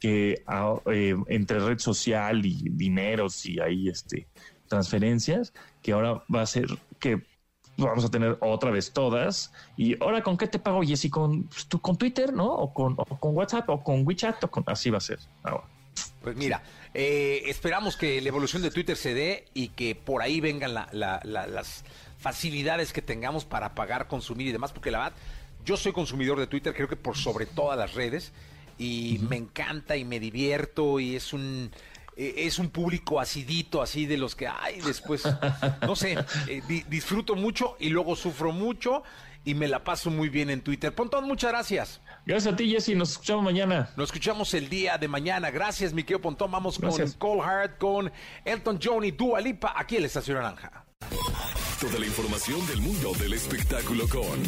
[0.00, 4.26] que ah, eh, entre red social y dineros y ahí este
[4.66, 5.52] transferencias,
[5.82, 6.66] que ahora va a ser
[7.00, 7.22] que
[7.86, 9.52] vamos a tener otra vez todas.
[9.76, 11.10] Y ahora, ¿con qué te pago, Jessy?
[11.10, 12.46] ¿Con, pues, con Twitter, no?
[12.52, 14.64] O con, o con WhatsApp, o con WeChat, o con...
[14.66, 15.64] Así va a ser ahora.
[16.22, 16.62] Pues mira,
[16.94, 20.88] eh, esperamos que la evolución de Twitter se dé y que por ahí vengan la-
[20.92, 21.84] la- la- las
[22.18, 25.12] facilidades que tengamos para pagar, consumir y demás, porque la verdad,
[25.64, 28.32] yo soy consumidor de Twitter, creo que por sobre todas las redes,
[28.78, 31.70] y me encanta y me divierto y es un...
[32.16, 35.22] eh, Es un público acidito, así de los que, ay, después,
[35.82, 36.16] no sé,
[36.48, 39.02] eh, di- disfruto mucho y luego sufro mucho
[39.44, 40.94] y me la paso muy bien en Twitter.
[40.94, 42.00] Pontón, muchas gracias.
[42.26, 42.94] Gracias a ti, Jessy.
[42.94, 43.88] Nos escuchamos mañana.
[43.96, 45.50] Nos escuchamos el día de mañana.
[45.50, 46.50] Gracias, mi querido Pontón.
[46.50, 47.14] Vamos Gracias.
[47.16, 48.12] con Cole Hart, con
[48.44, 50.84] Elton John y Dua Lipa aquí en la Estación Naranja.
[51.80, 54.44] Toda la información del mundo del espectáculo con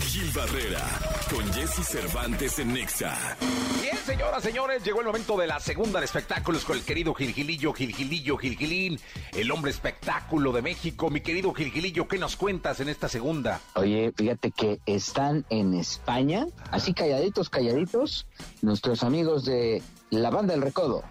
[0.00, 0.84] Gil Barrera,
[1.30, 3.36] con Jesse Cervantes en Nexa.
[3.80, 7.72] Bien, señoras, señores, llegó el momento de la segunda de espectáculos con el querido Gilgilillo,
[7.72, 8.98] Gilgilillo, Gilgilín,
[9.32, 11.08] el hombre espectáculo de México.
[11.08, 13.60] Mi querido Gilgilillo, ¿qué nos cuentas en esta segunda?
[13.76, 18.26] Oye, fíjate que están en España, así calladitos, calladitos,
[18.60, 21.04] nuestros amigos de la banda del Recodo.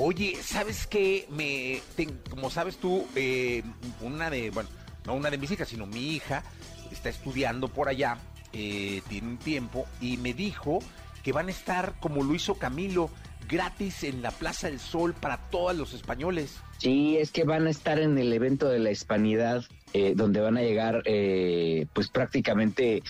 [0.00, 1.26] Oye, ¿sabes qué?
[1.30, 3.62] Me, ten- como sabes tú, eh,
[4.00, 4.68] una de, bueno,
[5.04, 6.44] no una de mis hijas, sino mi hija
[6.92, 8.16] está estudiando por allá,
[8.52, 10.78] eh, tiene un tiempo, y me dijo
[11.24, 13.10] que van a estar como lo hizo Camilo,
[13.48, 16.56] gratis en la Plaza del Sol para todos los españoles.
[16.78, 20.56] Sí, es que van a estar en el evento de la hispanidad, eh, donde van
[20.58, 23.02] a llegar, eh, pues prácticamente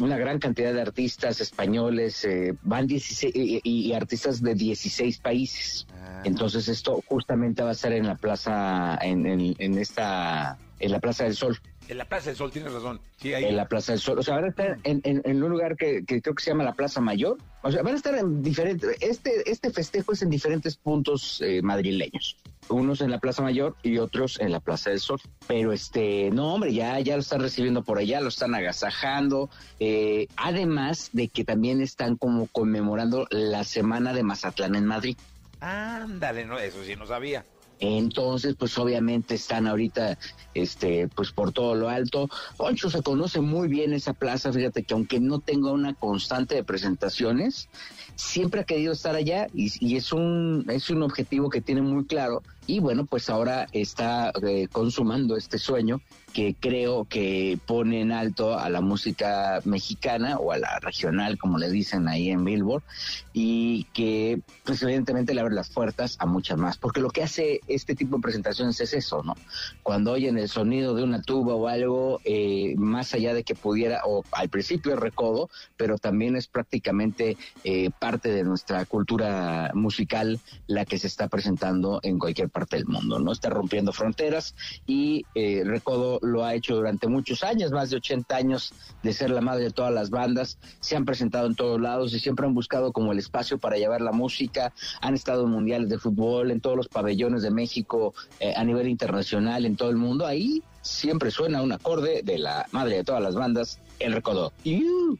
[0.00, 5.86] una gran cantidad de artistas españoles, eh, van 16 y, y artistas de 16 países.
[5.92, 6.22] Ah.
[6.24, 11.00] Entonces esto justamente va a ser en la plaza, en, en, en esta, en la
[11.00, 11.58] Plaza del Sol.
[11.88, 13.00] En la Plaza del Sol, tienes razón.
[13.16, 13.44] Sí, ahí.
[13.46, 14.18] En la Plaza del Sol.
[14.18, 16.50] O sea, van a estar en, en- en un lugar que, que creo que se
[16.50, 17.38] llama la Plaza Mayor.
[17.62, 18.96] O sea, van a estar en diferentes.
[19.00, 22.36] Este, este festejo es en diferentes puntos eh, madrileños.
[22.68, 25.18] Unos en la Plaza Mayor y otros en la Plaza del Sol.
[25.46, 29.48] Pero este, no, hombre, ya, ya lo están recibiendo por allá, lo están agasajando.
[29.80, 35.16] Eh, además de que también están como conmemorando la semana de Mazatlán en Madrid.
[35.60, 37.44] Ándale, no, eso sí no sabía.
[37.80, 40.18] Entonces, pues obviamente están ahorita,
[40.54, 42.28] este, pues por todo lo alto.
[42.56, 46.64] Poncho se conoce muy bien esa plaza, fíjate que aunque no tenga una constante de
[46.64, 47.68] presentaciones,
[48.16, 52.42] siempre ha querido estar allá y, es un, es un objetivo que tiene muy claro.
[52.68, 56.02] Y bueno, pues ahora está eh, consumando este sueño
[56.34, 61.56] que creo que pone en alto a la música mexicana o a la regional, como
[61.56, 62.82] le dicen ahí en Billboard,
[63.32, 67.60] y que pues evidentemente le abre las puertas a muchas más, porque lo que hace
[67.66, 69.34] este tipo de presentaciones es eso, ¿no?
[69.82, 74.02] Cuando oyen el sonido de una tuba o algo, eh, más allá de que pudiera,
[74.04, 80.38] o al principio es recodo, pero también es prácticamente eh, parte de nuestra cultura musical
[80.66, 83.30] la que se está presentando en cualquier parte del mundo, ¿no?
[83.30, 88.34] Está rompiendo fronteras y eh, Recodo lo ha hecho durante muchos años, más de 80
[88.34, 88.72] años
[89.04, 92.18] de ser la madre de todas las bandas, se han presentado en todos lados y
[92.18, 95.98] siempre han buscado como el espacio para llevar la música, han estado en mundiales de
[95.98, 100.26] fútbol, en todos los pabellones de México, eh, a nivel internacional, en todo el mundo,
[100.26, 104.52] ahí siempre suena un acorde de la madre de todas las bandas, el Recodo.
[104.64, 105.16] ¡Iu!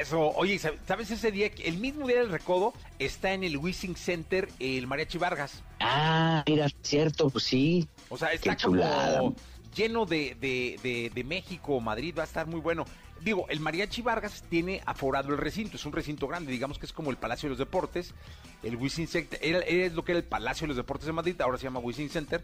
[0.00, 1.50] Eso, oye, ¿sab- ¿sabes ese día?
[1.62, 5.62] El mismo día del recodo está en el Wissing Center el Mariachi Vargas.
[5.78, 7.88] Ah, mira, cierto, pues sí.
[8.08, 9.18] O sea, está Qué chulada.
[9.18, 9.36] como
[9.74, 12.84] lleno de, de, de, de México, Madrid, va a estar muy bueno.
[13.22, 16.92] Digo, el Mariachi Vargas tiene aforado el recinto, es un recinto grande, digamos que es
[16.92, 18.14] como el Palacio de los Deportes.
[18.62, 21.40] El Wissing Center, era, es lo que era el Palacio de los Deportes de Madrid,
[21.40, 22.42] ahora se llama Wissing Center.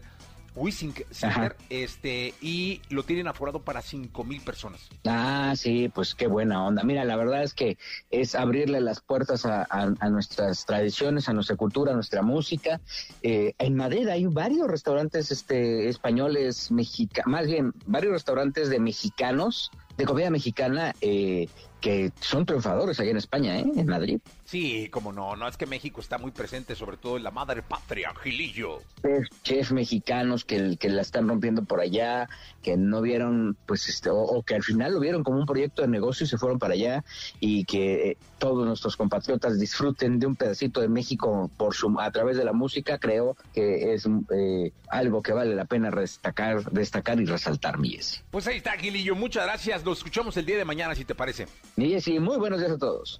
[0.57, 4.81] Wissing Center, este, y lo tienen aforado para cinco mil personas.
[5.05, 6.83] Ah, sí, pues qué buena onda.
[6.83, 7.77] Mira, la verdad es que
[8.09, 12.81] es abrirle las puertas a, a- a nuestras tradiciones, a nuestra cultura, a nuestra música.
[13.21, 19.71] Eh, en Madrid hay varios restaurantes este, españoles, mexicanos, más bien varios restaurantes de mexicanos,
[19.95, 21.49] de comida mexicana, eh,
[21.81, 23.65] que son triunfadores allá en España, ¿eh?
[23.75, 24.19] en Madrid.
[24.45, 27.61] Sí, como no, no es que México está muy presente, sobre todo en la madre
[27.61, 28.79] patria, Gilillo.
[29.01, 32.29] chef, chef mexicanos que, que la están rompiendo por allá,
[32.63, 35.81] que no vieron, pues, este, o, o que al final lo vieron como un proyecto
[35.81, 37.03] de negocio y se fueron para allá
[37.39, 42.11] y que eh, todos nuestros compatriotas disfruten de un pedacito de México por su, a
[42.11, 47.19] través de la música, creo que es eh, algo que vale la pena destacar, destacar
[47.19, 48.21] y resaltar, mi Jessy.
[48.31, 49.83] Pues ahí está, Gilillo, muchas gracias.
[49.83, 51.47] Nos escuchamos el día de mañana, si te parece.
[51.79, 53.19] Jessy, muy buenos días a todos.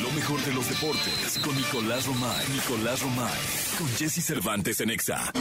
[0.00, 2.46] Lo mejor de los deportes con Nicolás Romay.
[2.54, 3.40] Nicolás Romay.
[3.76, 5.32] Con Jesse Cervantes en Exa.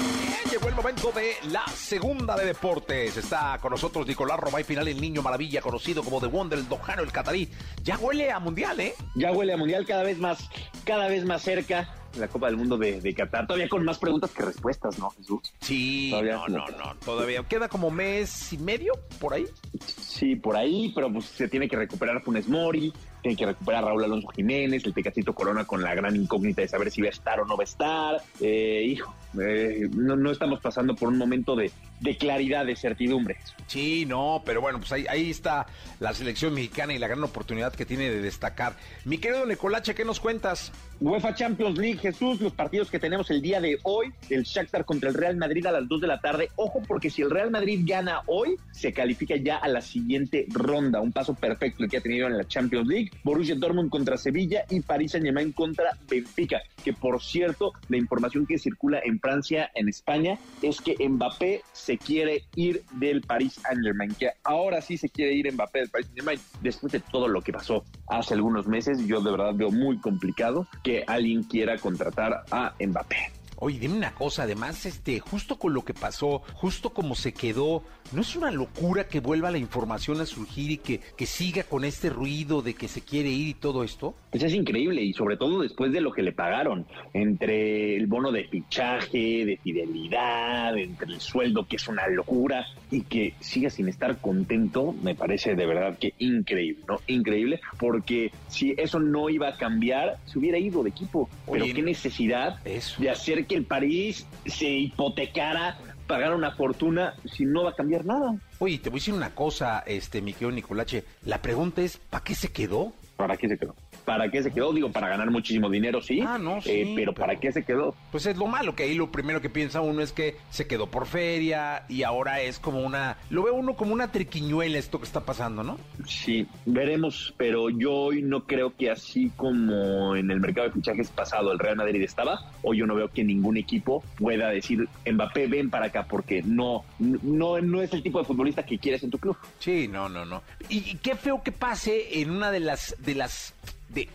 [0.49, 3.15] Llegó el momento de la segunda de deportes.
[3.15, 7.03] Está con nosotros Nicolás Romay Final, el niño maravilla, conocido como The Wonder, el Dojano,
[7.03, 7.47] el Catarí.
[7.83, 8.95] Ya huele a mundial, ¿eh?
[9.15, 10.49] Ya huele a mundial cada vez más,
[10.85, 13.47] cada vez más cerca la Copa del Mundo de, de Qatar.
[13.47, 15.41] Todavía con más preguntas que respuestas, ¿no, Jesús?
[15.61, 17.43] Sí, Todavía no, no, no, todavía.
[17.43, 19.45] Queda como mes y medio por ahí.
[19.85, 24.03] Sí, por ahí, pero pues se tiene que recuperar Funes Mori, tiene que recuperar Raúl
[24.03, 27.39] Alonso Jiménez, el Tecatito Corona con la gran incógnita de saber si va a estar
[27.39, 28.21] o no va a estar.
[28.39, 33.37] Eh, hijo, eh, no, no estamos pasando por un momento de, de claridad, de certidumbre.
[33.67, 35.67] Sí, no, pero bueno, pues ahí, ahí está
[35.99, 38.75] la selección mexicana y la gran oportunidad que tiene de destacar.
[39.05, 40.71] Mi querido Nicolache, ¿qué nos cuentas?
[41.01, 45.09] UEFA Champions League, Jesús, los partidos que tenemos el día de hoy, el Shakhtar contra
[45.09, 46.49] el Real Madrid a las 2 de la tarde.
[46.57, 50.99] Ojo, porque si el Real Madrid gana hoy, se califica ya a la siguiente ronda.
[50.99, 53.11] Un paso perfecto el que ha tenido en la Champions League.
[53.23, 56.61] Borussia Dortmund contra Sevilla y Paris Saint-Germain contra Benfica.
[56.83, 61.88] Que por cierto, la información que circula en Francia, en España, es que Mbappé se
[61.97, 64.13] quiere ir del Paris Saint-Germain.
[64.15, 66.39] Que ahora sí se quiere ir Mbappé del Paris Saint-Germain.
[66.61, 70.67] Después de todo lo que pasó hace algunos meses, yo de verdad veo muy complicado
[70.83, 73.39] que alguien quiera contratar a Mbappé.
[73.61, 77.83] Oye, dime una cosa, además, este, justo con lo que pasó, justo como se quedó
[78.11, 81.83] ¿no es una locura que vuelva la información a surgir y que, que siga con
[81.85, 84.15] este ruido de que se quiere ir y todo esto?
[84.31, 88.31] Pues es increíble y sobre todo después de lo que le pagaron, entre el bono
[88.31, 93.87] de fichaje, de fidelidad, entre el sueldo que es una locura y que siga sin
[93.87, 96.99] estar contento, me parece de verdad que increíble, ¿no?
[97.07, 101.29] Increíble, porque si eso no iba a cambiar, se hubiera ido de equipo.
[101.51, 103.01] Pero Oye, qué necesidad eso.
[103.01, 105.77] de hacer que el París se hipotecara,
[106.09, 108.35] pagar una fortuna si no va a cambiar nada.
[108.57, 111.05] Oye, te voy a decir una cosa, este, mi querido Nicolache.
[111.23, 112.93] La pregunta es, ¿para qué se quedó?
[113.15, 113.75] ¿Para qué se quedó?
[114.09, 114.73] ¿Para qué se quedó?
[114.73, 116.19] Digo, para ganar muchísimo dinero, sí.
[116.25, 117.93] Ah, no, sí, Eh, pero, ¿para qué se quedó?
[118.09, 120.87] Pues es lo malo, que ahí lo primero que piensa uno es que se quedó
[120.87, 123.17] por feria y ahora es como una...
[123.29, 125.77] Lo ve uno como una triquiñuela esto que está pasando, ¿no?
[126.07, 131.11] Sí, veremos, pero yo hoy no creo que así como en el mercado de fichajes
[131.11, 135.45] pasado el Real Madrid estaba, hoy yo no veo que ningún equipo pueda decir Mbappé
[135.45, 139.11] ven para acá porque no no no es el tipo de futbolista que quieres en
[139.11, 139.37] tu club.
[139.59, 140.41] Sí, no, no, no.
[140.67, 143.53] Y, y qué feo que pase en una de las, de las,
[143.89, 144.07] de,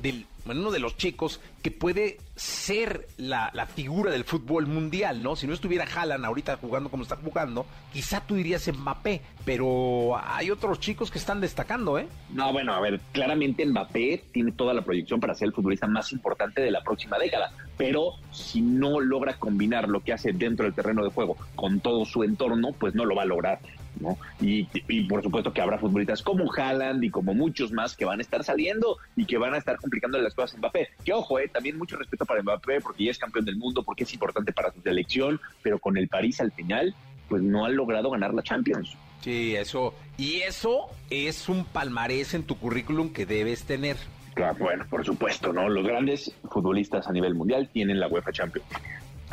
[0.52, 5.36] en uno de los chicos que puede ser la, la figura del fútbol mundial, ¿no?
[5.36, 10.50] Si no estuviera Haaland ahorita jugando como está jugando, quizá tú dirías Mbappé, pero hay
[10.50, 12.06] otros chicos que están destacando, ¿eh?
[12.30, 16.12] No, bueno, a ver, claramente Mbappé tiene toda la proyección para ser el futbolista más
[16.12, 20.74] importante de la próxima década, pero si no logra combinar lo que hace dentro del
[20.74, 23.60] terreno de juego con todo su entorno, pues no lo va a lograr.
[24.00, 24.18] ¿No?
[24.40, 28.18] Y, y por supuesto que habrá futbolistas como Haaland y como muchos más que van
[28.18, 30.88] a estar saliendo y que van a estar complicando las cosas a Mbappé.
[31.04, 34.04] Que ojo, eh, también mucho respeto para Mbappé porque ya es campeón del mundo, porque
[34.04, 36.94] es importante para su selección, pero con el París al final,
[37.28, 38.96] pues no han logrado ganar la Champions.
[39.20, 39.94] Sí, eso.
[40.18, 43.96] Y eso es un palmarés en tu currículum que debes tener.
[44.34, 45.68] Claro, bueno, por supuesto, ¿no?
[45.68, 48.66] Los grandes futbolistas a nivel mundial tienen la UEFA Champions.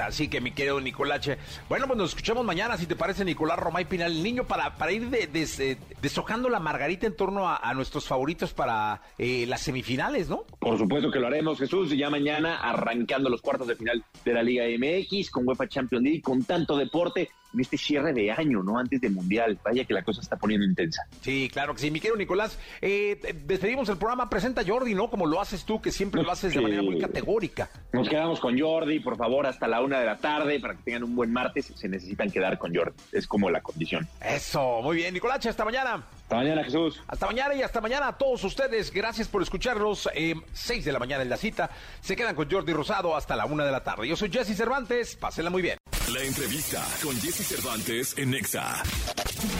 [0.01, 1.37] Así que mi querido Nicolache.
[1.69, 4.91] Bueno, pues nos escuchamos mañana, si te parece, Nicolás Romay Pinal, el niño, para, para
[4.91, 5.61] ir de- des-
[6.01, 10.45] deshojando la margarita en torno a, a nuestros favoritos para eh, las semifinales, ¿no?
[10.59, 14.33] Por supuesto que lo haremos, Jesús, y ya mañana arrancando los cuartos de final de
[14.33, 18.63] la Liga MX con UEFA Champions League, con tanto deporte en este cierre de año,
[18.63, 18.77] ¿no?
[18.77, 19.57] Antes de Mundial.
[19.63, 21.03] Vaya que la cosa está poniendo intensa.
[21.21, 21.91] Sí, claro que sí.
[21.91, 24.29] Mi querido Nicolás, eh, despedimos el programa.
[24.29, 25.09] Presenta a Jordi, ¿no?
[25.09, 27.69] Como lo haces tú, que siempre lo haces de manera muy categórica.
[27.93, 31.03] Nos quedamos con Jordi, por favor, hasta la una de la tarde para que tengan
[31.03, 31.71] un buen martes.
[31.75, 32.95] Se necesitan quedar con Jordi.
[33.11, 34.07] Es como la condición.
[34.21, 35.13] Eso, muy bien.
[35.13, 36.03] Nicolache, hasta mañana.
[36.23, 37.01] Hasta mañana, Jesús.
[37.07, 38.91] Hasta mañana y hasta mañana a todos ustedes.
[38.91, 40.09] Gracias por escucharnos.
[40.13, 41.69] Eh, 6 de la mañana en la cita.
[42.01, 44.07] Se quedan con Jordi Rosado hasta la una de la tarde.
[44.07, 45.15] Yo soy Jesse Cervantes.
[45.15, 45.77] Pásenla muy bien.
[46.13, 48.83] La entrevista con Jesse Cervantes en Nexa.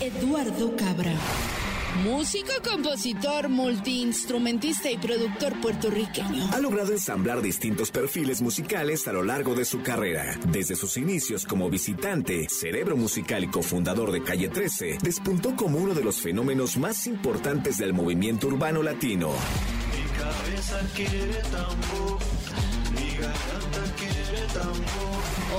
[0.02, 1.14] Eduardo Cabra.
[2.04, 6.50] Músico, compositor, multiinstrumentista y productor puertorriqueño.
[6.52, 10.38] Ha logrado ensamblar distintos perfiles musicales a lo largo de su carrera.
[10.48, 15.94] Desde sus inicios como visitante, cerebro musical y cofundador de Calle 13, despuntó como uno
[15.94, 19.32] de los fenómenos más importantes del movimiento urbano latino.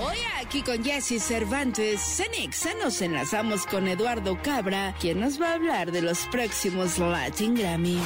[0.05, 5.55] Hoy aquí con Jesse Cervantes, Cenexa nos enlazamos con Eduardo Cabra, quien nos va a
[5.55, 8.01] hablar de los próximos Latin Grammy.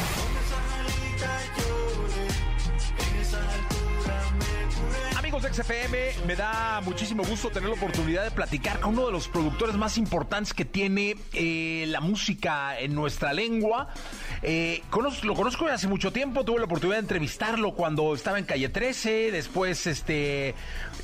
[5.56, 9.76] XFM, me da muchísimo gusto tener la oportunidad de platicar con uno de los productores
[9.76, 13.88] más importantes que tiene eh, la música en nuestra lengua.
[14.48, 18.38] Eh, conoz- lo conozco desde hace mucho tiempo, tuve la oportunidad de entrevistarlo cuando estaba
[18.38, 20.54] en Calle 13, después este,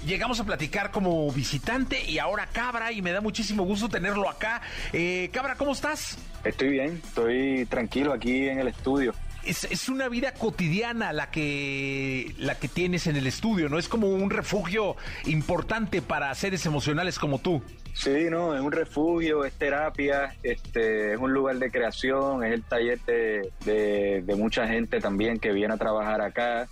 [0.07, 4.62] llegamos a platicar como visitante y ahora Cabra y me da muchísimo gusto tenerlo acá.
[4.93, 6.18] Eh, Cabra, ¿cómo estás?
[6.45, 9.12] Estoy bien, estoy tranquilo aquí en el estudio.
[9.45, 13.76] Es, es una vida cotidiana la que, la que tienes en el estudio, ¿no?
[13.76, 14.95] Es como un refugio
[15.26, 17.61] importante para seres emocionales como tú.
[17.95, 22.64] Sí, no, es un refugio, es terapia, este, es un lugar de creación, es el
[22.64, 26.68] taller de, de- de mucha gente también que viene a trabajar acá.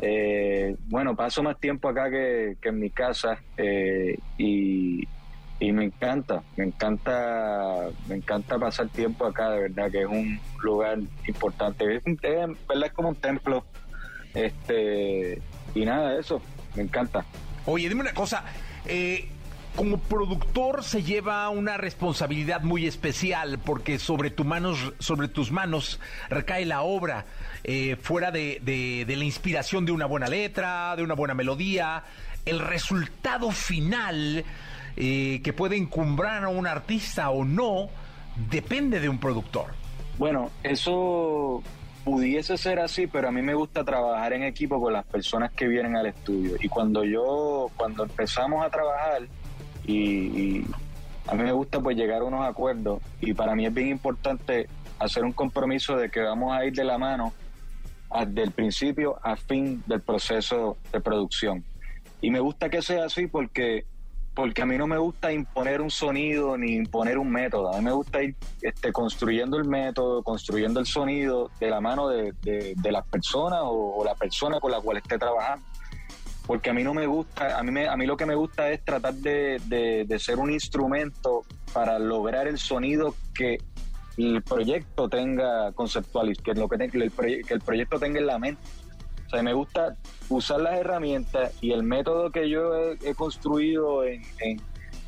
[0.00, 5.08] Eh, bueno, paso más tiempo acá que, que en mi casa eh, y,
[5.58, 10.38] y me encanta, me encanta, me encanta pasar tiempo acá, de verdad que es un
[10.62, 12.22] lugar importante, es, es-
[12.68, 13.64] verdad es como un templo,
[14.34, 15.40] este
[15.74, 16.40] y nada, eso,
[16.76, 17.24] me encanta.
[17.66, 18.44] Oye, dime una cosa.
[18.86, 19.28] eh,
[19.76, 26.00] como productor se lleva una responsabilidad muy especial porque sobre, tu manos, sobre tus manos
[26.28, 27.26] recae la obra,
[27.64, 32.02] eh, fuera de, de- la inspiración de una buena letra, de una buena melodía,
[32.44, 34.44] el resultado final
[34.96, 37.88] eh, que puede encumbrar a un artista o no,
[38.50, 39.74] depende de un productor.
[40.18, 41.62] Bueno, eso
[42.04, 45.68] pudiese ser así, pero a mí me gusta trabajar en equipo con las personas que
[45.68, 46.56] vienen al estudio.
[46.60, 49.22] Y cuando yo, cuando empezamos a trabajar
[49.88, 50.64] y,
[51.26, 54.66] a mí me gusta pues llegar a unos acuerdos y para mí es bien importante
[54.98, 57.34] hacer un compromiso de que vamos a ir de la mano
[58.26, 61.62] desde el principio a fin del proceso de producción.
[62.22, 63.84] Y me gusta que sea así porque
[64.38, 67.74] porque a mí no me gusta imponer un sonido ni imponer un método.
[67.74, 72.08] A mí me gusta ir este, construyendo el método, construyendo el sonido de la mano
[72.08, 75.66] de, de, las personas o, la persona con la cual esté trabajando.
[76.48, 78.70] Porque a mí no me gusta, a mí, me, a mí lo que me gusta
[78.70, 79.60] es tratar de,
[80.08, 83.58] de ser un instrumento para lograr el sonido que
[84.18, 87.12] el proyecto tenga conceptual, que, lo que, el,
[87.44, 88.60] que el proyecto tenga en la mente.
[89.26, 89.94] O sea, me gusta
[90.28, 94.22] usar las herramientas y el método que yo he, construido en,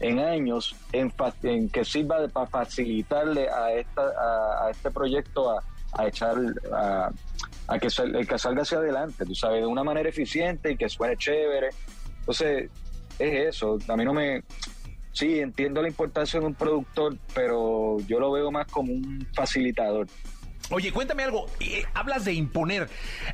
[0.00, 5.62] en, años en, que sirva para facilitarle a, esta, a, este proyecto a,
[5.94, 6.36] a echar
[7.70, 10.88] a que, el que salga hacia adelante, tú sabes, de una manera eficiente y que
[10.88, 11.68] suene chévere.
[12.18, 12.68] Entonces,
[13.16, 13.78] es eso.
[13.88, 14.42] A mí no me.
[15.12, 20.08] Sí, entiendo la importancia de un productor, pero yo lo veo más como un facilitador.
[20.72, 21.50] Oye, cuéntame algo.
[21.58, 22.88] Eh, hablas de imponer.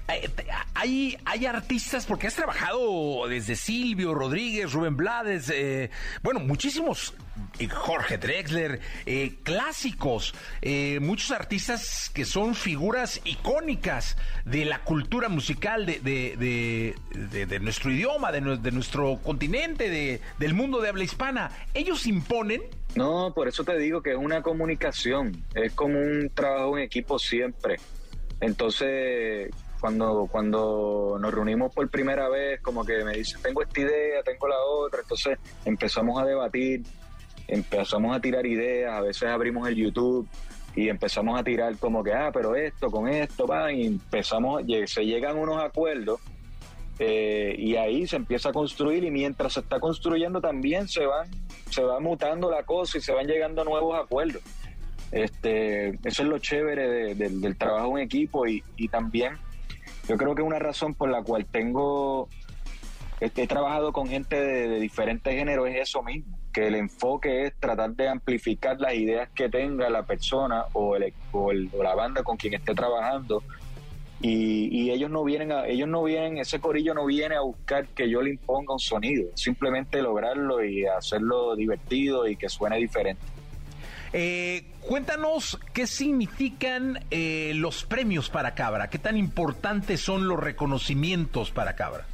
[0.09, 0.31] Eh,
[0.75, 5.91] hay, hay artistas, porque has trabajado desde Silvio Rodríguez, Rubén Blades, eh,
[6.23, 7.15] bueno, muchísimos
[7.71, 8.81] Jorge Drexler,
[9.43, 10.35] clásicos,
[11.01, 14.17] muchos artistas que son figuras icónicas
[14.47, 21.05] de la cultura musical de, de, nuestro idioma, de, nuestro continente, del mundo de habla
[21.05, 21.51] hispana.
[21.75, 22.63] ¿Ellos imponen?
[22.97, 27.19] No, por eso te digo que es una comunicación, es como un trabajo en equipo
[27.19, 27.77] siempre.
[28.41, 34.23] Entonces, cuando, cuando nos reunimos por primera vez, como que me dice, tengo esta idea,
[34.25, 36.85] tengo la otra, entonces empezamos a debatir,
[37.49, 40.27] empezamos a tirar ideas, a veces abrimos el YouTube
[40.75, 45.05] y empezamos a tirar como que, ah, pero esto, con esto, va, y empezamos, se
[45.05, 46.19] llegan unos acuerdos
[46.99, 51.29] eh, y ahí se empieza a construir y mientras se está construyendo también se van
[51.71, 54.43] se va mutando la cosa y se van llegando nuevos acuerdos.
[55.13, 59.39] Este eso es lo chévere del trabajo en equipo y, también
[60.09, 62.29] yo creo que una razón por la cual tengo
[63.21, 67.55] este, he trabajado con gente de, diferentes géneros es eso mismo que el enfoque es
[67.61, 72.39] tratar de amplificar las ideas que tenga la persona o, el, o la banda con
[72.39, 73.43] quien esté trabajando
[74.21, 78.09] y, ellos no vienen a, ellos no vienen, ese corillo no viene a buscar que
[78.09, 83.23] yo le imponga un sonido, simplemente lograrlo y hacerlo divertido y que suene diferente.
[84.13, 91.51] Eh, cuéntanos qué significan eh, los premios para Cabra, qué tan importantes son los reconocimientos
[91.51, 92.07] para Cabra.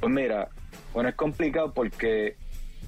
[0.00, 0.48] Pues mira,
[0.92, 2.36] bueno, es complicado porque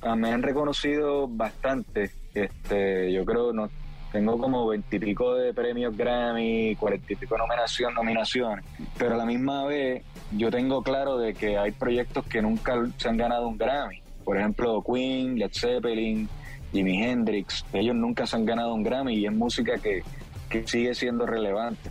[0.02, 2.10] ah, me han reconocido bastante.
[2.34, 3.70] Este, yo creo, no,
[4.18, 8.64] tengo como veintipico de premios Grammy, cuarenta y pico nominación, nominaciones,
[8.98, 10.02] pero a la misma vez
[10.32, 14.02] yo tengo claro de que hay proyectos que nunca se han ganado un Grammy.
[14.24, 16.28] Por ejemplo, Queen, Led Zeppelin,
[16.72, 20.02] Jimi Hendrix, ellos nunca se han ganado un Grammy y es música que,
[20.50, 21.88] que sigue siendo relevante.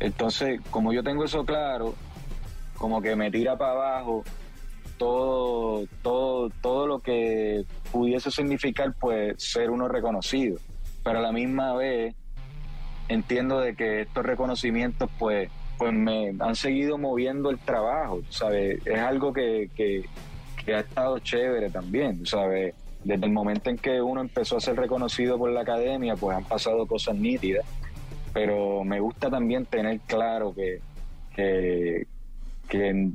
[0.00, 1.94] Entonces, como yo tengo eso claro,
[2.76, 4.22] como que me tira para abajo
[4.98, 10.58] todo, todo, todo lo que pudiese significar pues ser uno reconocido
[11.02, 12.14] pero a la misma vez
[13.08, 18.84] entiendo de que estos reconocimientos pues pues me han seguido moviendo el trabajo, ¿sabes?
[18.84, 20.04] Es algo que, que,
[20.74, 22.74] ha estado chévere también, ¿sabes?
[23.02, 26.44] Desde el momento en que uno empezó a ser reconocido por la academia, pues han
[26.44, 27.64] pasado cosas nítidas,
[28.34, 30.80] pero me gusta también tener claro que,
[31.34, 32.06] que,
[32.68, 33.10] que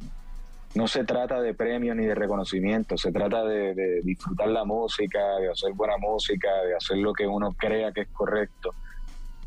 [0.75, 5.51] no se trata de premios ni de reconocimiento, se trata de, disfrutar la música, de
[5.51, 8.73] hacer buena música, de hacer lo que uno crea que es correcto.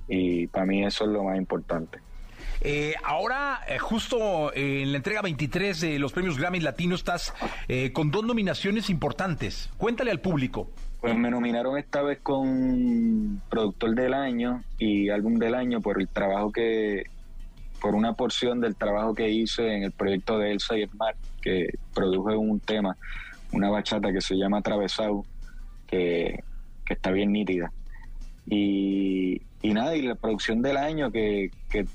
[0.09, 1.99] Y para mí eso es lo más importante.
[2.61, 7.35] Eh, ahora, eh, justo en la entrega 23 de los premios Grammy Latino, estás
[7.68, 9.70] eh, con dos nominaciones importantes.
[9.77, 10.70] Cuéntale al público.
[11.01, 16.09] Pues me nominaron esta vez con Productor del Año y Álbum del Año por el
[16.09, 17.05] trabajo que,
[17.87, 21.14] por una porción del trabajo que hice en el proyecto de Elsa y el Mar,
[21.41, 22.97] que produjo un tema,
[23.53, 25.24] una bachata que se llama Atravesado,
[25.87, 26.43] que,
[26.89, 27.70] está bien nítida.
[28.45, 31.53] Y, nada, y la producción del año, que,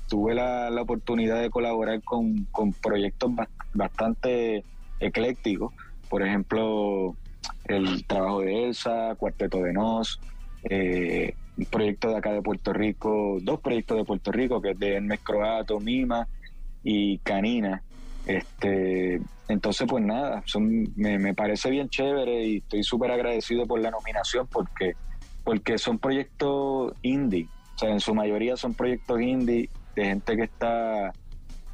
[0.08, 2.46] tuve la, oportunidad de colaborar con,
[2.80, 3.30] proyectos
[3.74, 4.64] bastante
[4.98, 5.74] eclécticos,
[6.08, 7.14] por ejemplo,
[7.66, 10.18] el trabajo de Elsa, Cuarteto de Nos,
[10.64, 14.78] eh, un proyecto de acá de Puerto Rico, dos proyectos de Puerto Rico, que es
[14.78, 16.26] de Hermes Croato, Mima
[16.82, 17.82] y Canina.
[18.26, 23.80] Este, entonces, pues nada, son, me, me parece bien chévere y estoy súper agradecido por
[23.80, 24.94] la nominación porque,
[25.44, 30.44] porque son proyectos indie, o sea, en su mayoría son proyectos indie de gente que
[30.44, 31.12] está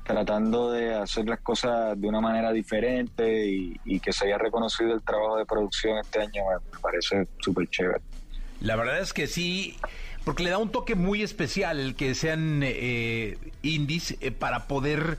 [0.09, 5.03] tratando de hacer las cosas de una manera diferente y, que se haya reconocido el
[5.03, 8.01] trabajo de producción este año me parece súper chévere.
[8.61, 9.76] La verdad es que sí,
[10.24, 15.18] porque le da un toque muy especial el que sean eh, indies eh, para poder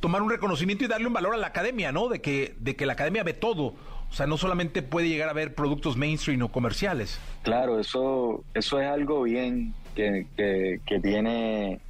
[0.00, 2.08] tomar un reconocimiento y darle un valor a la academia, ¿no?
[2.08, 3.74] De que, de que la academia ve todo.
[4.10, 7.20] O sea, no solamente puede llegar a ver productos mainstream o comerciales.
[7.42, 11.80] Claro, eso, eso es algo bien que, que, tiene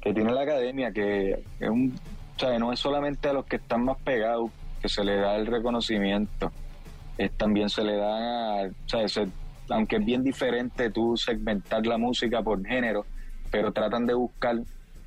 [0.00, 1.94] que tiene la academia, que es un,
[2.36, 4.50] o sea, no es solamente a los que están más pegados
[4.80, 6.52] que se le da el reconocimiento,
[7.18, 9.26] es, también se le da, o sea,
[9.70, 13.06] aunque es bien diferente tú segmentar la música por género,
[13.50, 14.56] pero tratan de buscar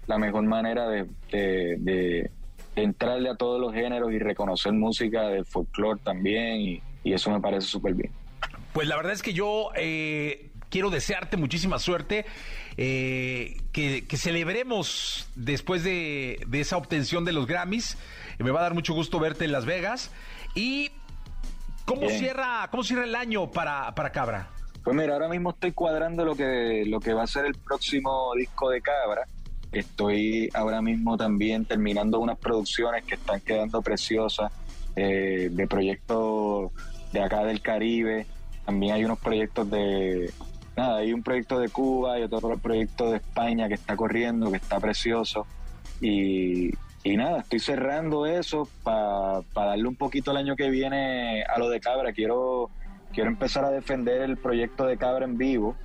[0.07, 2.29] la mejor manera de, de,
[2.75, 7.67] entrarle a todos los géneros y reconocer música de folclore también, y, eso me parece
[7.67, 8.11] súper bien.
[8.71, 12.25] Pues la verdad es que yo eh, quiero desearte muchísima suerte,
[12.77, 17.97] eh, que, celebremos después de, esa obtención de los Grammys.
[18.39, 20.11] Me va a dar mucho gusto verte en Las Vegas.
[20.55, 20.91] ¿Y
[21.85, 24.49] cómo, cierra, cómo cierra el año para, para Cabra?
[24.83, 28.33] Pues mira, ahora mismo estoy cuadrando lo que, lo que va a ser el próximo
[28.35, 29.25] disco de Cabra.
[29.71, 34.51] Estoy ahora mismo también terminando unas producciones que están quedando preciosas
[34.95, 36.71] eh, de proyectos
[37.11, 38.27] de acá del Caribe.
[38.65, 40.31] También hay unos proyectos de,
[40.75, 44.57] nada, hay un proyecto de Cuba y otro proyecto de España que está corriendo, que
[44.57, 45.45] está precioso.
[46.01, 46.71] Y,
[47.05, 51.79] nada, estoy cerrando eso para darle un poquito el año que viene a lo de
[51.79, 52.13] Cabra.
[52.13, 52.69] Quiero,
[53.13, 55.75] quiero empezar a defender el proyecto de Cabra en vivo,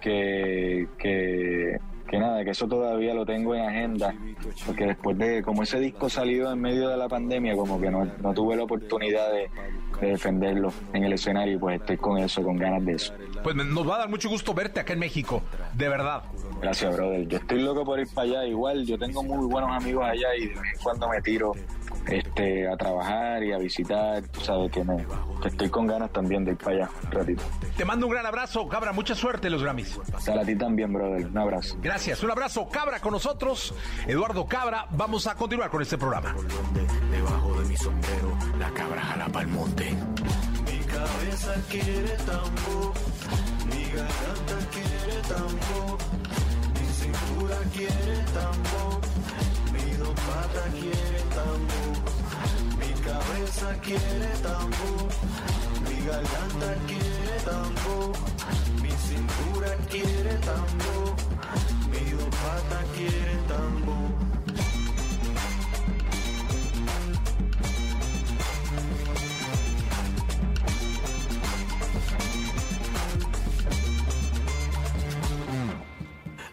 [0.00, 1.78] que, que
[2.10, 4.12] que nada, que eso todavía lo tengo en agenda,
[4.66, 8.04] porque después de, como ese disco salió en medio de la pandemia, como que no,
[8.34, 9.48] tuve la oportunidad de,
[10.08, 13.14] defenderlo en el escenario, pues estoy con eso, con ganas de eso.
[13.44, 15.40] Pues nos va a dar mucho gusto verte acá en México,
[15.74, 16.24] de verdad.
[16.60, 17.28] Gracias, brother.
[17.28, 20.48] Yo estoy loco por ir para allá, igual, yo tengo muy buenos amigos allá y
[20.48, 21.52] de vez en cuando me tiro
[22.06, 25.04] este, a trabajar y a visitar, tú sabes que, me,
[25.44, 27.42] estoy con ganas también de ir para allá un ratito.
[27.76, 29.98] Te mando un gran abrazo, Cabra, mucha suerte en los Grammys.
[30.26, 31.76] Para ti también, brother, un abrazo.
[31.80, 33.74] Gracias, un abrazo, Cabra con nosotros,
[34.06, 36.34] Eduardo Cabra, vamos a continuar con este programa.
[37.10, 39.90] Debajo de mi sombrero, la cabra jala pa'l monte.
[40.64, 42.92] Mi cabeza quiere tambo,
[43.66, 45.98] mi garganta quiere tambo,
[46.74, 49.00] mi cintura quiere tambo,
[50.00, 52.10] mi dos patas quiere tambo
[53.02, 55.08] cabeza quiere tambor,
[55.84, 58.12] mi garganta quiere tambor,
[58.82, 61.14] mi cintura quiere tambor,
[61.90, 64.29] mi dos patas quiere tambor.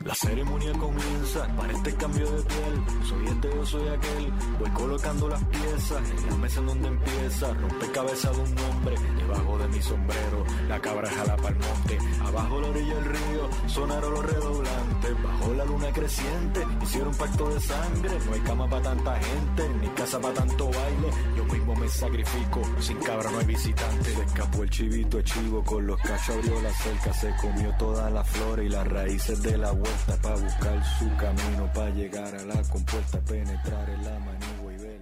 [0.08, 3.05] La ceremonia comienza para este cambio de piel.
[3.05, 4.32] Soy este, yo soy aquel.
[4.58, 7.53] Voy colocando las piezas en la mesa en donde empieza.
[7.53, 10.45] Rompe cabeza de un hombre debajo de mi sombrero.
[10.70, 11.97] La cabra jala para el monte.
[12.24, 15.24] Abajo la orilla del río sonaron los redoblantes.
[15.24, 18.10] Bajo la luna creciente hicieron pacto de sangre.
[18.28, 21.10] No hay cama para tanta gente, ni casa para tanto baile.
[21.36, 22.62] Yo mismo me sacrifico.
[22.80, 24.16] Sin cabra no hay visitante.
[24.16, 27.12] Se escapó el chivito chivo con los cachos abrió la cerca.
[27.12, 29.74] Se comió toda la flora y las raíces de la
[30.06, 34.78] vuelta para buscar su camino, para llegar a la compuesta, penetrar en la manigua y
[34.78, 35.02] ver.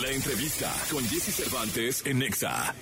[0.00, 2.74] La entrevista con Jesse Cervantes en Nexa.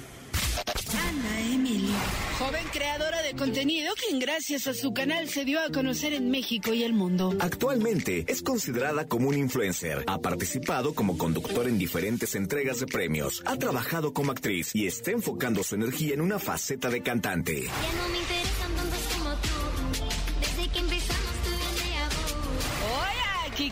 [0.97, 1.97] Ana Emilia,
[2.39, 6.73] joven creadora de contenido quien gracias a su canal se dio a conocer en México
[6.73, 7.35] y el mundo.
[7.41, 10.05] Actualmente es considerada como un influencer.
[10.07, 13.43] Ha participado como conductor en diferentes entregas de premios.
[13.47, 17.69] Ha trabajado como actriz y está enfocando su energía en una faceta de cantante.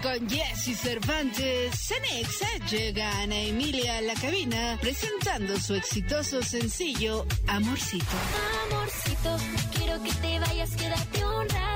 [0.02, 8.04] Con Jesse Cervantes, Cenexa llega Ana Emilia a la cabina presentando su exitoso sencillo Amorcito.
[8.70, 9.36] Amorcito,
[9.76, 11.71] quiero que te vayas, quédate un ratito.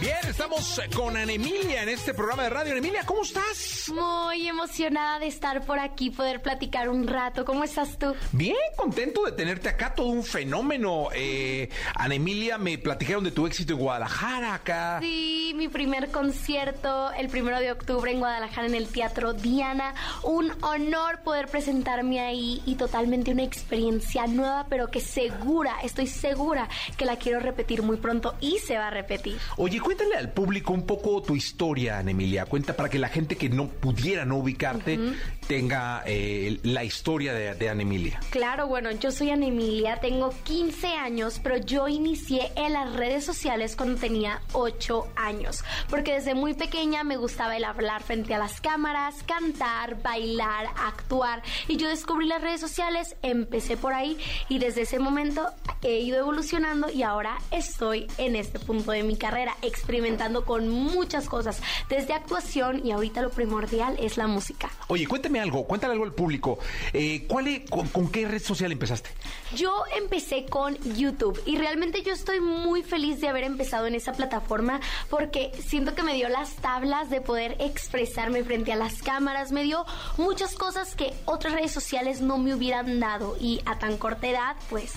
[0.00, 2.70] Bien, estamos con Ana Emilia en este programa de radio.
[2.70, 3.92] Ana Emilia, ¿cómo estás?
[3.92, 7.44] Muy emocionada de estar por aquí, poder platicar un rato.
[7.44, 8.14] ¿Cómo estás tú?
[8.32, 11.08] Bien, contento de tenerte acá, todo un fenómeno.
[11.14, 15.00] Eh, Ana Emilia, me platicaron de tu éxito en Guadalajara acá.
[15.02, 19.94] Sí, mi primer concierto, el primer primero de octubre en Guadalajara en el Teatro Diana.
[20.22, 26.68] Un honor poder presentarme ahí y totalmente una experiencia nueva, pero que segura, estoy segura
[26.98, 29.38] que la quiero repetir muy pronto y se va a repetir.
[29.56, 32.46] Oye, cuéntale al público un poco tu historia, Ana Emilia.
[32.46, 35.00] Cuenta para que la gente que no pudiera no ubicarte
[35.48, 38.20] tenga eh, la historia de, de Ana Emilia.
[38.30, 43.24] Claro, bueno, yo soy Ana Emilia, tengo 15 años, pero yo inicié en las redes
[43.24, 48.38] sociales cuando tenía 8 años, porque desde muy pequeña me gustaba el hablar frente a
[48.38, 54.16] las cámaras, cantar, bailar, actuar, y yo descubrí las redes sociales, empecé por ahí
[54.48, 55.48] y desde ese momento
[55.82, 61.26] he ido evolucionando y ahora estoy en este punto de mi carrera, experimentando con muchas
[61.28, 64.70] cosas, desde actuación y ahorita lo primordial es la música.
[64.88, 66.58] Oye, cuéntame algo, cuéntale algo al público.
[66.92, 69.10] Eh, ¿cuál es- con, con qué red social empezaste?
[69.56, 74.12] Yo empecé con YouTube y realmente yo estoy muy feliz de haber empezado en esa
[74.12, 79.50] plataforma porque siento que me dio las tablas de poder expresarme frente a las cámaras,
[79.50, 79.84] me dio
[80.18, 84.56] muchas cosas que otras redes sociales no me hubieran dado y a tan corta edad,
[84.68, 84.92] pues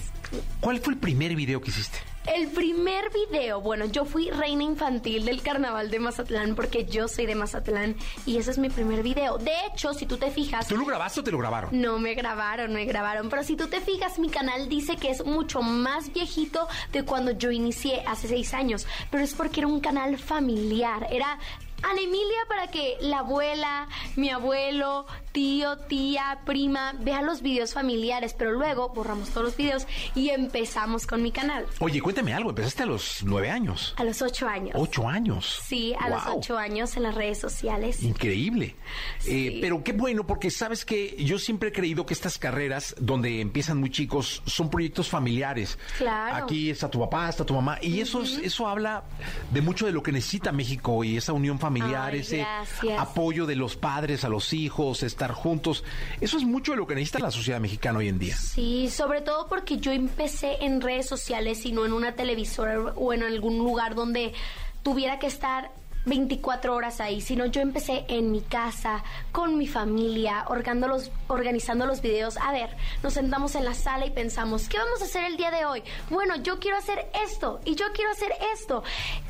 [0.62, 2.00] ¿Cuál fue el primer video que hiciste?
[2.28, 7.26] El primer video, bueno, yo fui reina infantil del carnaval de Mazatlán porque yo soy
[7.26, 7.96] de Mazatlán
[8.26, 9.38] y ese es mi primer video.
[9.38, 10.68] De hecho, si tú te fijas...
[10.68, 11.70] ¿Tú lo grabaste o te lo grabaron?
[11.80, 13.30] No me grabaron, me grabaron.
[13.30, 17.32] Pero si tú te fijas, mi canal dice que es mucho más viejito de cuando
[17.32, 18.88] yo inicié hace seis años.
[19.12, 21.08] Pero es porque era un canal familiar.
[21.12, 21.40] Era
[21.84, 28.34] Ana Emilia para que la abuela, mi abuelo, tío, tía, prima vean los videos familiares.
[28.34, 31.66] Pero luego borramos todos los videos y empezamos con mi canal.
[31.80, 33.94] Oye, cuéntame algo, empezaste a los nueve años.
[33.98, 34.74] A los ocho años.
[34.76, 35.62] Ocho años.
[35.66, 38.02] Sí, a los ocho años en las redes sociales.
[38.04, 38.76] Increíble.
[39.26, 43.42] Eh, pero qué bueno, porque sabes que yo siempre he creído que estas carreras donde
[43.42, 45.78] empiezan muy chicos son proyectos familiares.
[45.98, 46.46] Claro.
[46.46, 49.04] Aquí está tu papá, está tu mamá, y eso, es- eso habla
[49.52, 53.00] de mucho de lo que necesita México y esa unión familiar, Ay, ese gracias.
[53.00, 55.84] apoyo de los padres a los hijos, estar juntos.
[56.22, 58.36] Eso es mucho de lo que necesita la sociedad mexicana hoy en día.
[58.36, 63.14] Sí, sobre todo porque yo empecé en redes sociales y no en una televisora o
[63.14, 64.34] en algún lugar donde
[64.84, 65.72] tuviera que estar
[66.06, 70.46] 24 horas ahí, sino yo empecé en mi casa, con mi familia,
[70.88, 72.38] los, organizando los videos.
[72.38, 75.52] A ver, nos sentamos en la sala y pensamos, ¿qué vamos a hacer el día
[75.52, 75.84] de hoy?
[76.10, 78.84] Bueno, yo quiero hacer esto y yo quiero hacer esto.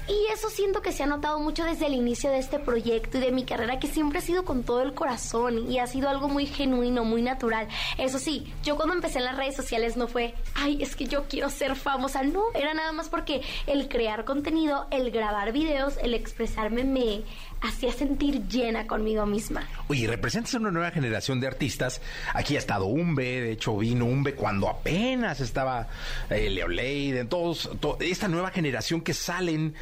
[0.08, 3.22] Y eso siento que se ha notado mucho desde el inicio de este proyecto y
[3.22, 6.28] de mi carrera, que siempre ha sido con todo el corazón y ha sido algo
[6.28, 7.70] muy genuino, muy natural.
[7.97, 11.24] Eso sí, yo cuando empecé en las redes sociales no fue, ay, es que yo
[11.30, 12.22] quiero ser famosa.
[12.24, 17.24] No, era nada más porque el crear contenido, el grabar videos, el expresarme me
[17.64, 19.68] hacía sentir llena conmigo misma.
[19.88, 22.01] Oye, representas a una nueva generación de artistas.
[22.34, 25.88] Aquí ha estado Umbe, de hecho vino Umbe cuando apenas estaba
[26.30, 29.74] eh, Leo Leiden, todos, to- esta nueva generación que salen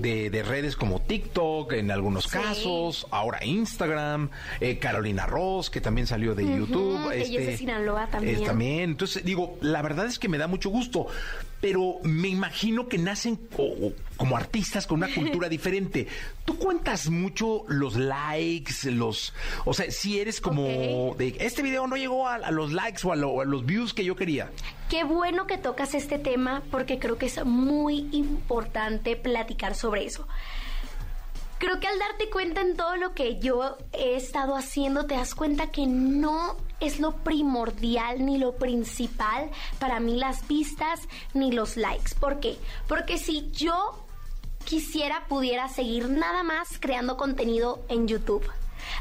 [0.00, 4.30] de, de redes como TikTok en algunos casos, ahora Instagram,
[4.60, 7.10] eh, Carolina Ross, que también salió de YouTube.
[7.12, 8.42] ella es de Sinaloa también.
[8.42, 8.90] eh, también.
[8.90, 11.06] Entonces, digo, la verdad es que me da mucho gusto,
[11.68, 16.06] pero me imagino que nacen co- como artistas con una cultura diferente.
[16.44, 19.34] Tú cuentas mucho los likes, los...
[19.64, 23.10] O sea, si eres como de, este video no llegó a, a los likes o
[23.10, 24.48] a, lo- a los views que yo quería.
[24.88, 30.28] Qué bueno que tocas este tema porque creo que es muy importante platicar sobre eso.
[31.58, 35.34] Creo que al darte cuenta en todo lo que yo he estado haciendo, te das
[35.34, 41.00] cuenta que no es lo primordial ni lo principal para mí las vistas
[41.32, 42.14] ni los likes.
[42.20, 42.58] ¿Por qué?
[42.88, 44.06] Porque si yo
[44.66, 48.44] quisiera pudiera seguir nada más creando contenido en YouTube,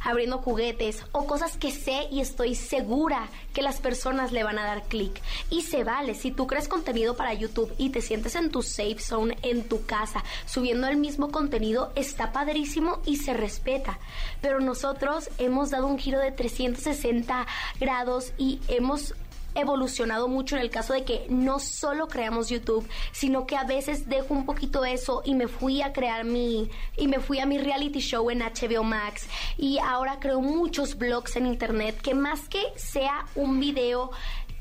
[0.04, 4.66] abriendo juguetes o cosas que sé y estoy segura que las personas le van a
[4.66, 5.22] dar clic.
[5.50, 9.00] Y se vale, si tú creas contenido para YouTube y te sientes en tu safe
[9.00, 14.00] zone, en tu casa, subiendo el mismo contenido, está padrísimo y se respeta.
[14.42, 17.48] Pero nosotros hemos dado un giro de 360
[17.80, 19.14] grados y hemos
[19.56, 24.08] evolucionado mucho en el caso de que no solo creamos YouTube, sino que a veces
[24.08, 27.58] dejo un poquito eso y me fui a crear mi y me fui a mi
[27.58, 29.28] reality show en HBO Max
[29.58, 34.12] y ahora creo muchos blogs en internet que más que sea un video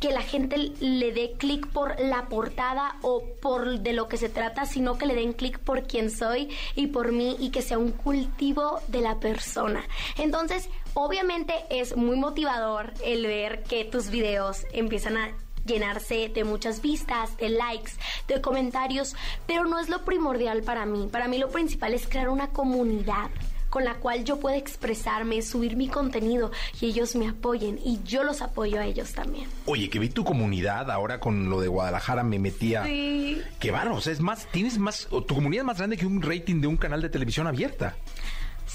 [0.00, 4.28] que la gente le dé clic por la portada o por de lo que se
[4.28, 7.78] trata, sino que le den clic por quién soy y por mí y que sea
[7.78, 9.82] un cultivo de la persona.
[10.18, 15.32] Entonces, obviamente es muy motivador el ver que tus videos empiezan a
[15.66, 17.92] llenarse de muchas vistas, de likes,
[18.28, 19.14] de comentarios,
[19.46, 21.08] pero no es lo primordial para mí.
[21.10, 23.30] Para mí lo principal es crear una comunidad
[23.74, 28.22] con la cual yo pueda expresarme, subir mi contenido y ellos me apoyen y yo
[28.22, 29.48] los apoyo a ellos también.
[29.66, 32.84] Oye, que vi tu comunidad ahora con lo de Guadalajara, me metía...
[32.84, 33.42] Sí.
[33.58, 36.22] Qué bárbaro, o sea, es más, tienes más, tu comunidad es más grande que un
[36.22, 37.96] rating de un canal de televisión abierta.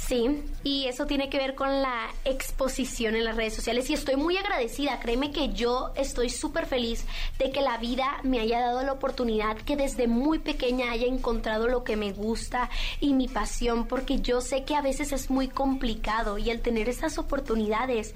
[0.09, 4.15] Sí, y eso tiene que ver con la exposición en las redes sociales y estoy
[4.15, 7.05] muy agradecida, créeme que yo estoy súper feliz
[7.37, 11.67] de que la vida me haya dado la oportunidad que desde muy pequeña haya encontrado
[11.67, 15.47] lo que me gusta y mi pasión, porque yo sé que a veces es muy
[15.47, 18.15] complicado y el tener esas oportunidades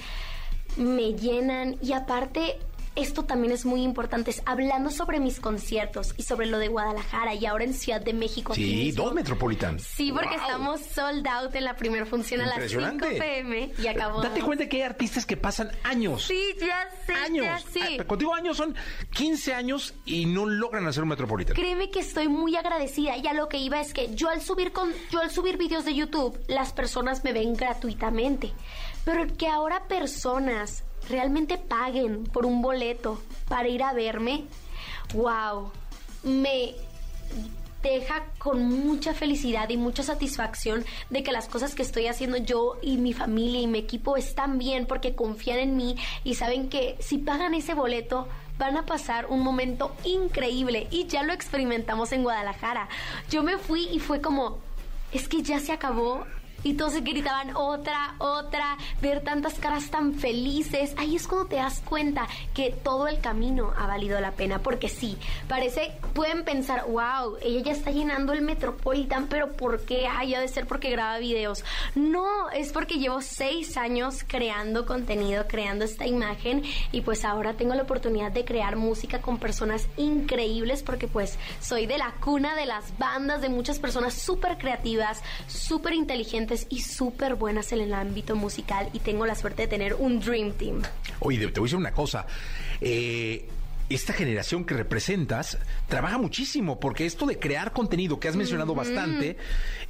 [0.76, 1.78] me llenan.
[1.80, 2.58] Y aparte
[2.96, 4.32] esto también es muy importante.
[4.32, 8.14] Es hablando sobre mis conciertos y sobre lo de Guadalajara y ahora en Ciudad de
[8.14, 8.54] México.
[8.54, 9.80] Sí, dos Metropolitan.
[9.80, 10.38] Sí, porque Wow.
[10.46, 13.20] estamos sold out en la primera función a las 5 Impresionante.
[13.20, 14.22] pm y acabó.
[14.22, 16.26] Date cuenta que hay artistas que pasan años.
[16.26, 17.46] Sí, ya sé, años.
[17.74, 17.82] ya.
[18.00, 18.76] Ah, Contigo años son
[19.12, 21.56] 15 años y no logran hacer un Metropolitan.
[21.56, 24.72] Créeme que estoy muy agradecida y a lo que iba es que yo al subir
[24.72, 28.52] con yo al subir videos de YouTube las personas me ven gratuitamente,
[29.06, 34.46] pero que ahora personas realmente paguen por un boleto para ir a verme,
[35.14, 35.72] wow,
[36.24, 36.76] me
[37.84, 42.78] deja con mucha felicidad y mucha satisfacción de que las cosas que estoy haciendo yo
[42.82, 46.96] y mi familia y mi equipo están bien porque confían en mí y saben que
[47.02, 48.28] si pagan ese boleto
[48.58, 52.88] van a pasar un momento increíble y ya lo experimentamos en Guadalajara.
[53.30, 54.60] Yo me fui y fue como,
[55.12, 56.26] es que ya se acabó.
[56.64, 60.94] Y todos gritaban otra, otra, ver tantas caras tan felices.
[60.98, 64.60] Ahí es cuando te das cuenta que todo el camino ha valido la pena.
[64.60, 70.08] Porque sí, parece, pueden pensar, wow, ella ya está llenando el Metropolitan, pero ¿por qué?
[70.08, 71.64] Ay, ha de ser porque graba videos.
[71.96, 77.76] No, es porque llevo seis años creando contenido, creando esta imagen y pues ahora tengo
[77.76, 82.66] la oportunidad de crear música con personas increíbles porque pues soy de la cuna de
[82.66, 88.36] las bandas, de muchas personas súper creativas, súper inteligentes y súper buenas en el ámbito
[88.36, 90.82] musical y tengo la suerte de tener un Dream Team.
[91.20, 92.26] Oye, te voy a decir una cosa.
[92.82, 93.48] Eh,
[93.90, 99.38] esta generación que representas trabaja muchísimo porque esto de crear contenido que has mencionado bastante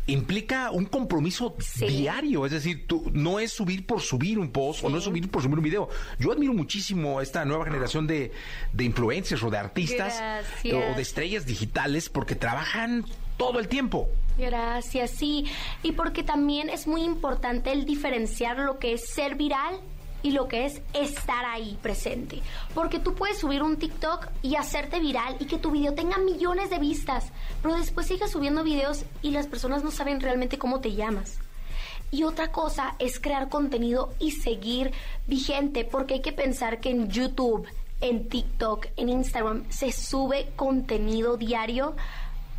[0.07, 2.45] implica un compromiso diario.
[2.45, 5.41] Es decir, tú, no es subir por subir un post o no es subir por
[5.41, 5.89] subir un video.
[6.20, 8.32] Yo admiro muchísimo a esta nueva generación de,
[8.74, 10.74] de influencers o de artistas Gracias.
[10.74, 13.05] o de estrellas digitales porque trabajan
[13.38, 14.09] todo el tiempo.
[14.38, 15.45] Gracias, sí.
[15.84, 19.79] Y porque también es muy importante el diferenciar lo que es ser viral
[20.23, 22.41] y lo que es estar ahí presente.
[22.73, 26.69] Porque tú puedes subir un TikTok y hacerte viral y que tu video tenga millones
[26.69, 27.31] de vistas,
[27.61, 31.38] pero después sigues subiendo videos y las personas no saben realmente cómo te llamas.
[32.09, 34.91] Y otra cosa es crear contenido y seguir
[35.27, 37.67] vigente, porque hay que pensar que en YouTube,
[38.01, 41.95] en TikTok, en Instagram se sube contenido diario,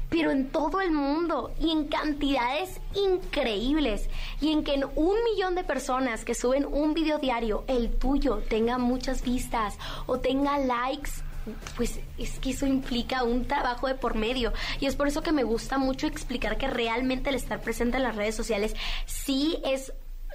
[0.08, 4.08] pero en todo el mundo y en cantidades increíbles.
[4.40, 8.42] Y en que en un millón de personas que suben un video diario, el tuyo
[8.48, 11.10] tenga muchas vistas o tenga likes
[11.76, 15.30] pues es que eso implica un trabajo de por medio y es por eso que
[15.30, 18.74] me gusta mucho explicar que realmente el estar presente en las redes sociales
[19.04, 19.92] sí es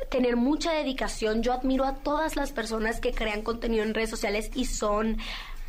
[0.10, 1.44] tener mucha dedicación.
[1.44, 5.18] Yo admiro a todas las personas que crean contenido en redes sociales y son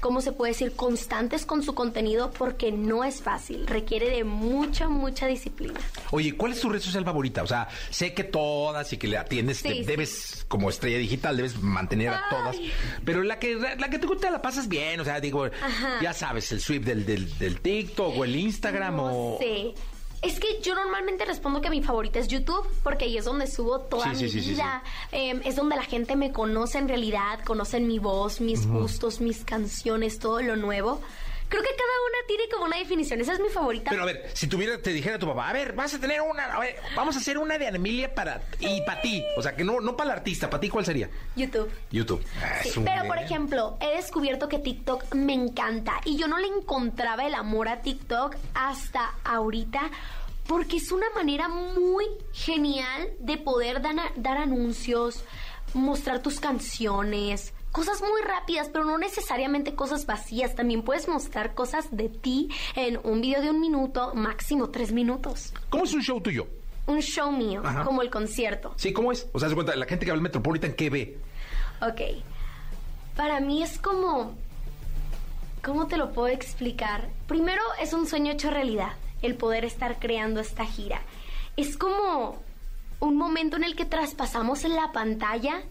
[0.00, 0.72] ¿cómo se puede decir?
[0.74, 5.78] Constantes con su contenido porque no es fácil, requiere de mucha, mucha disciplina.
[6.10, 7.42] Oye, ¿cuál es tu red social favorita?
[7.42, 9.84] O sea, sé que todas y que le atiendes, Sí, te- sí.
[9.84, 12.56] debes, como estrella digital, debes mantener a todas.
[13.04, 15.98] Pero la que la que te gusta la pasas bien, o sea, digo, Ajá.
[16.02, 19.38] ya sabes, el sweep del, del, del TikTok o el Instagram o...
[19.40, 19.74] Sí.
[20.22, 23.80] Es que yo normalmente respondo que mi favorita es YouTube, porque ahí es donde subo
[23.80, 24.82] toda Sí, mi sí, sí, vida.
[25.12, 29.44] Eh, es donde la gente me conoce en realidad, conocen mi voz, mis gustos, mis
[29.44, 31.00] canciones, todo lo nuevo.
[31.50, 33.20] Creo que cada una tiene como una definición.
[33.20, 33.90] Esa es mi favorita.
[33.90, 36.44] Pero a ver, si tuviera, te dijera tu papá, a ver, vas a tener una,
[36.44, 39.22] a ver, vamos a hacer una de Emilia para, y para ti.
[39.36, 41.10] O sea, que no, no para el artista, para ti, ¿cuál sería?
[41.36, 41.70] YouTube.
[41.90, 42.24] YouTube.
[42.42, 46.46] Ah, Sí, pero por ejemplo, he descubierto que TikTok me encanta y yo no le
[46.46, 49.90] encontraba el amor a TikTok hasta ahorita
[50.46, 55.24] porque es una manera muy genial de poder dana- dar anuncios,
[55.74, 60.54] mostrar tus canciones, cosas muy rápidas, pero no necesariamente cosas vacías.
[60.54, 65.52] También puedes mostrar cosas de ti en un video de un minuto, máximo tres minutos.
[65.70, 66.46] ¿Cómo es un show tuyo?
[66.86, 67.84] Un show mío, Ajá.
[67.84, 68.72] como el concierto.
[68.76, 69.28] Sí, ¿cómo es?
[69.32, 71.18] O sea, se cuenta, la gente que va al Metropolitan, ¿qué ve?
[71.80, 72.00] Ok.
[73.16, 74.34] Para mí es como...
[75.62, 77.10] ¿Cómo te lo puedo explicar?
[77.26, 81.02] Primero es un sueño hecho realidad, el poder estar creando esta gira.
[81.56, 82.38] Es como
[82.98, 85.62] un momento en el que traspasamos la pantalla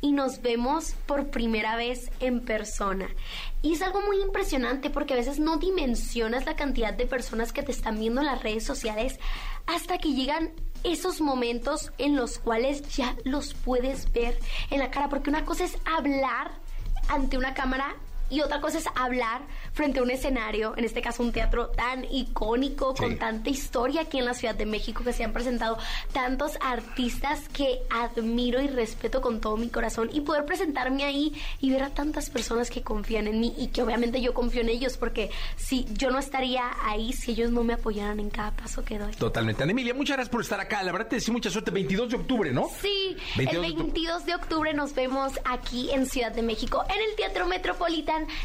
[0.00, 3.08] y nos vemos por primera vez en persona.
[3.62, 7.62] Y es algo muy impresionante porque a veces no dimensionas la cantidad de personas que
[7.62, 9.18] te están viendo en las redes sociales
[9.66, 14.38] hasta que llegan esos momentos en los cuales ya los puedes ver
[14.70, 15.08] en la cara.
[15.08, 16.52] Porque una cosa es hablar
[17.08, 17.96] ante una cámara
[18.30, 22.04] y otra cosa es hablar frente a un escenario, en este caso un teatro tan
[22.10, 25.78] icónico, con tanta historia aquí en la Ciudad de México, que se han presentado
[26.12, 31.70] tantos artistas que admiro y respeto con todo mi corazón y poder presentarme ahí y
[31.70, 34.96] ver a tantas personas que confían en mí y que obviamente yo confío en ellos
[34.96, 38.98] porque si yo no estaría ahí si ellos no me apoyaran en cada paso que
[38.98, 39.12] doy.
[39.12, 39.62] Totalmente.
[39.62, 40.82] Ana Emilia, muchas gracias por estar acá.
[40.82, 41.70] La verdad te deseo mucha suerte.
[41.70, 42.68] 22 de octubre, ¿no?
[42.80, 47.16] Sí, 22 el 22 de octubre nos vemos aquí en Ciudad de México, en el
[47.16, 47.46] Teatro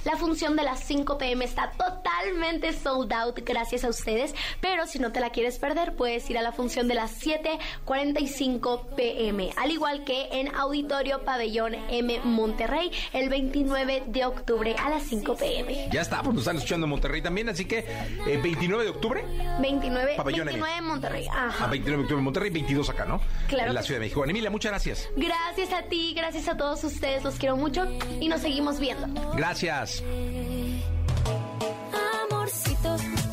[0.03, 4.99] La función de las 5 pm está totalmente sold out gracias a ustedes, pero si
[4.99, 9.71] no te la quieres perder, puedes ir a la función de las 7.45 pm, al
[9.71, 15.89] igual que en Auditorio Pabellón M Monterrey, el 29 de octubre a las 5 pm.
[15.91, 19.25] Ya está, pues nos están escuchando en Monterrey también, así que eh, 29 de octubre.
[19.59, 21.27] 29, Pabellón 29 en Monterrey.
[21.31, 21.65] Ajá.
[21.65, 23.21] A 29 de octubre en Monterrey, 22 acá, ¿no?
[23.47, 24.23] Claro En la Ciudad de México.
[24.25, 25.09] Emilia, muchas gracias.
[25.15, 27.85] Gracias a ti, gracias a todos ustedes, los quiero mucho
[28.19, 29.07] y nos seguimos viendo.
[29.35, 29.64] Gracias.
[29.67, 30.05] Amorcito,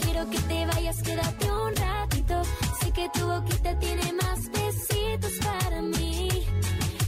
[0.00, 2.42] quiero que te vayas, quédate un ratito.
[2.80, 6.30] Sé que tu boquita tiene más besitos para mí.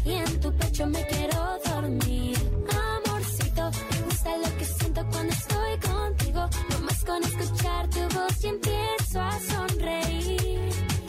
[0.04, 2.36] Y en tu pecho me quiero dormir.
[2.68, 6.46] Amorcito, me gusta lo que siento cuando estoy contigo.
[6.68, 10.68] No más con escuchar tu voz y empiezo a sonreír.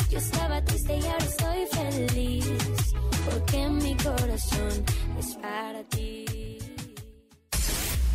[0.10, 2.46] Yo estaba triste y ahora estoy feliz.
[3.30, 4.86] Porque mi corazón
[5.20, 6.25] es para ti.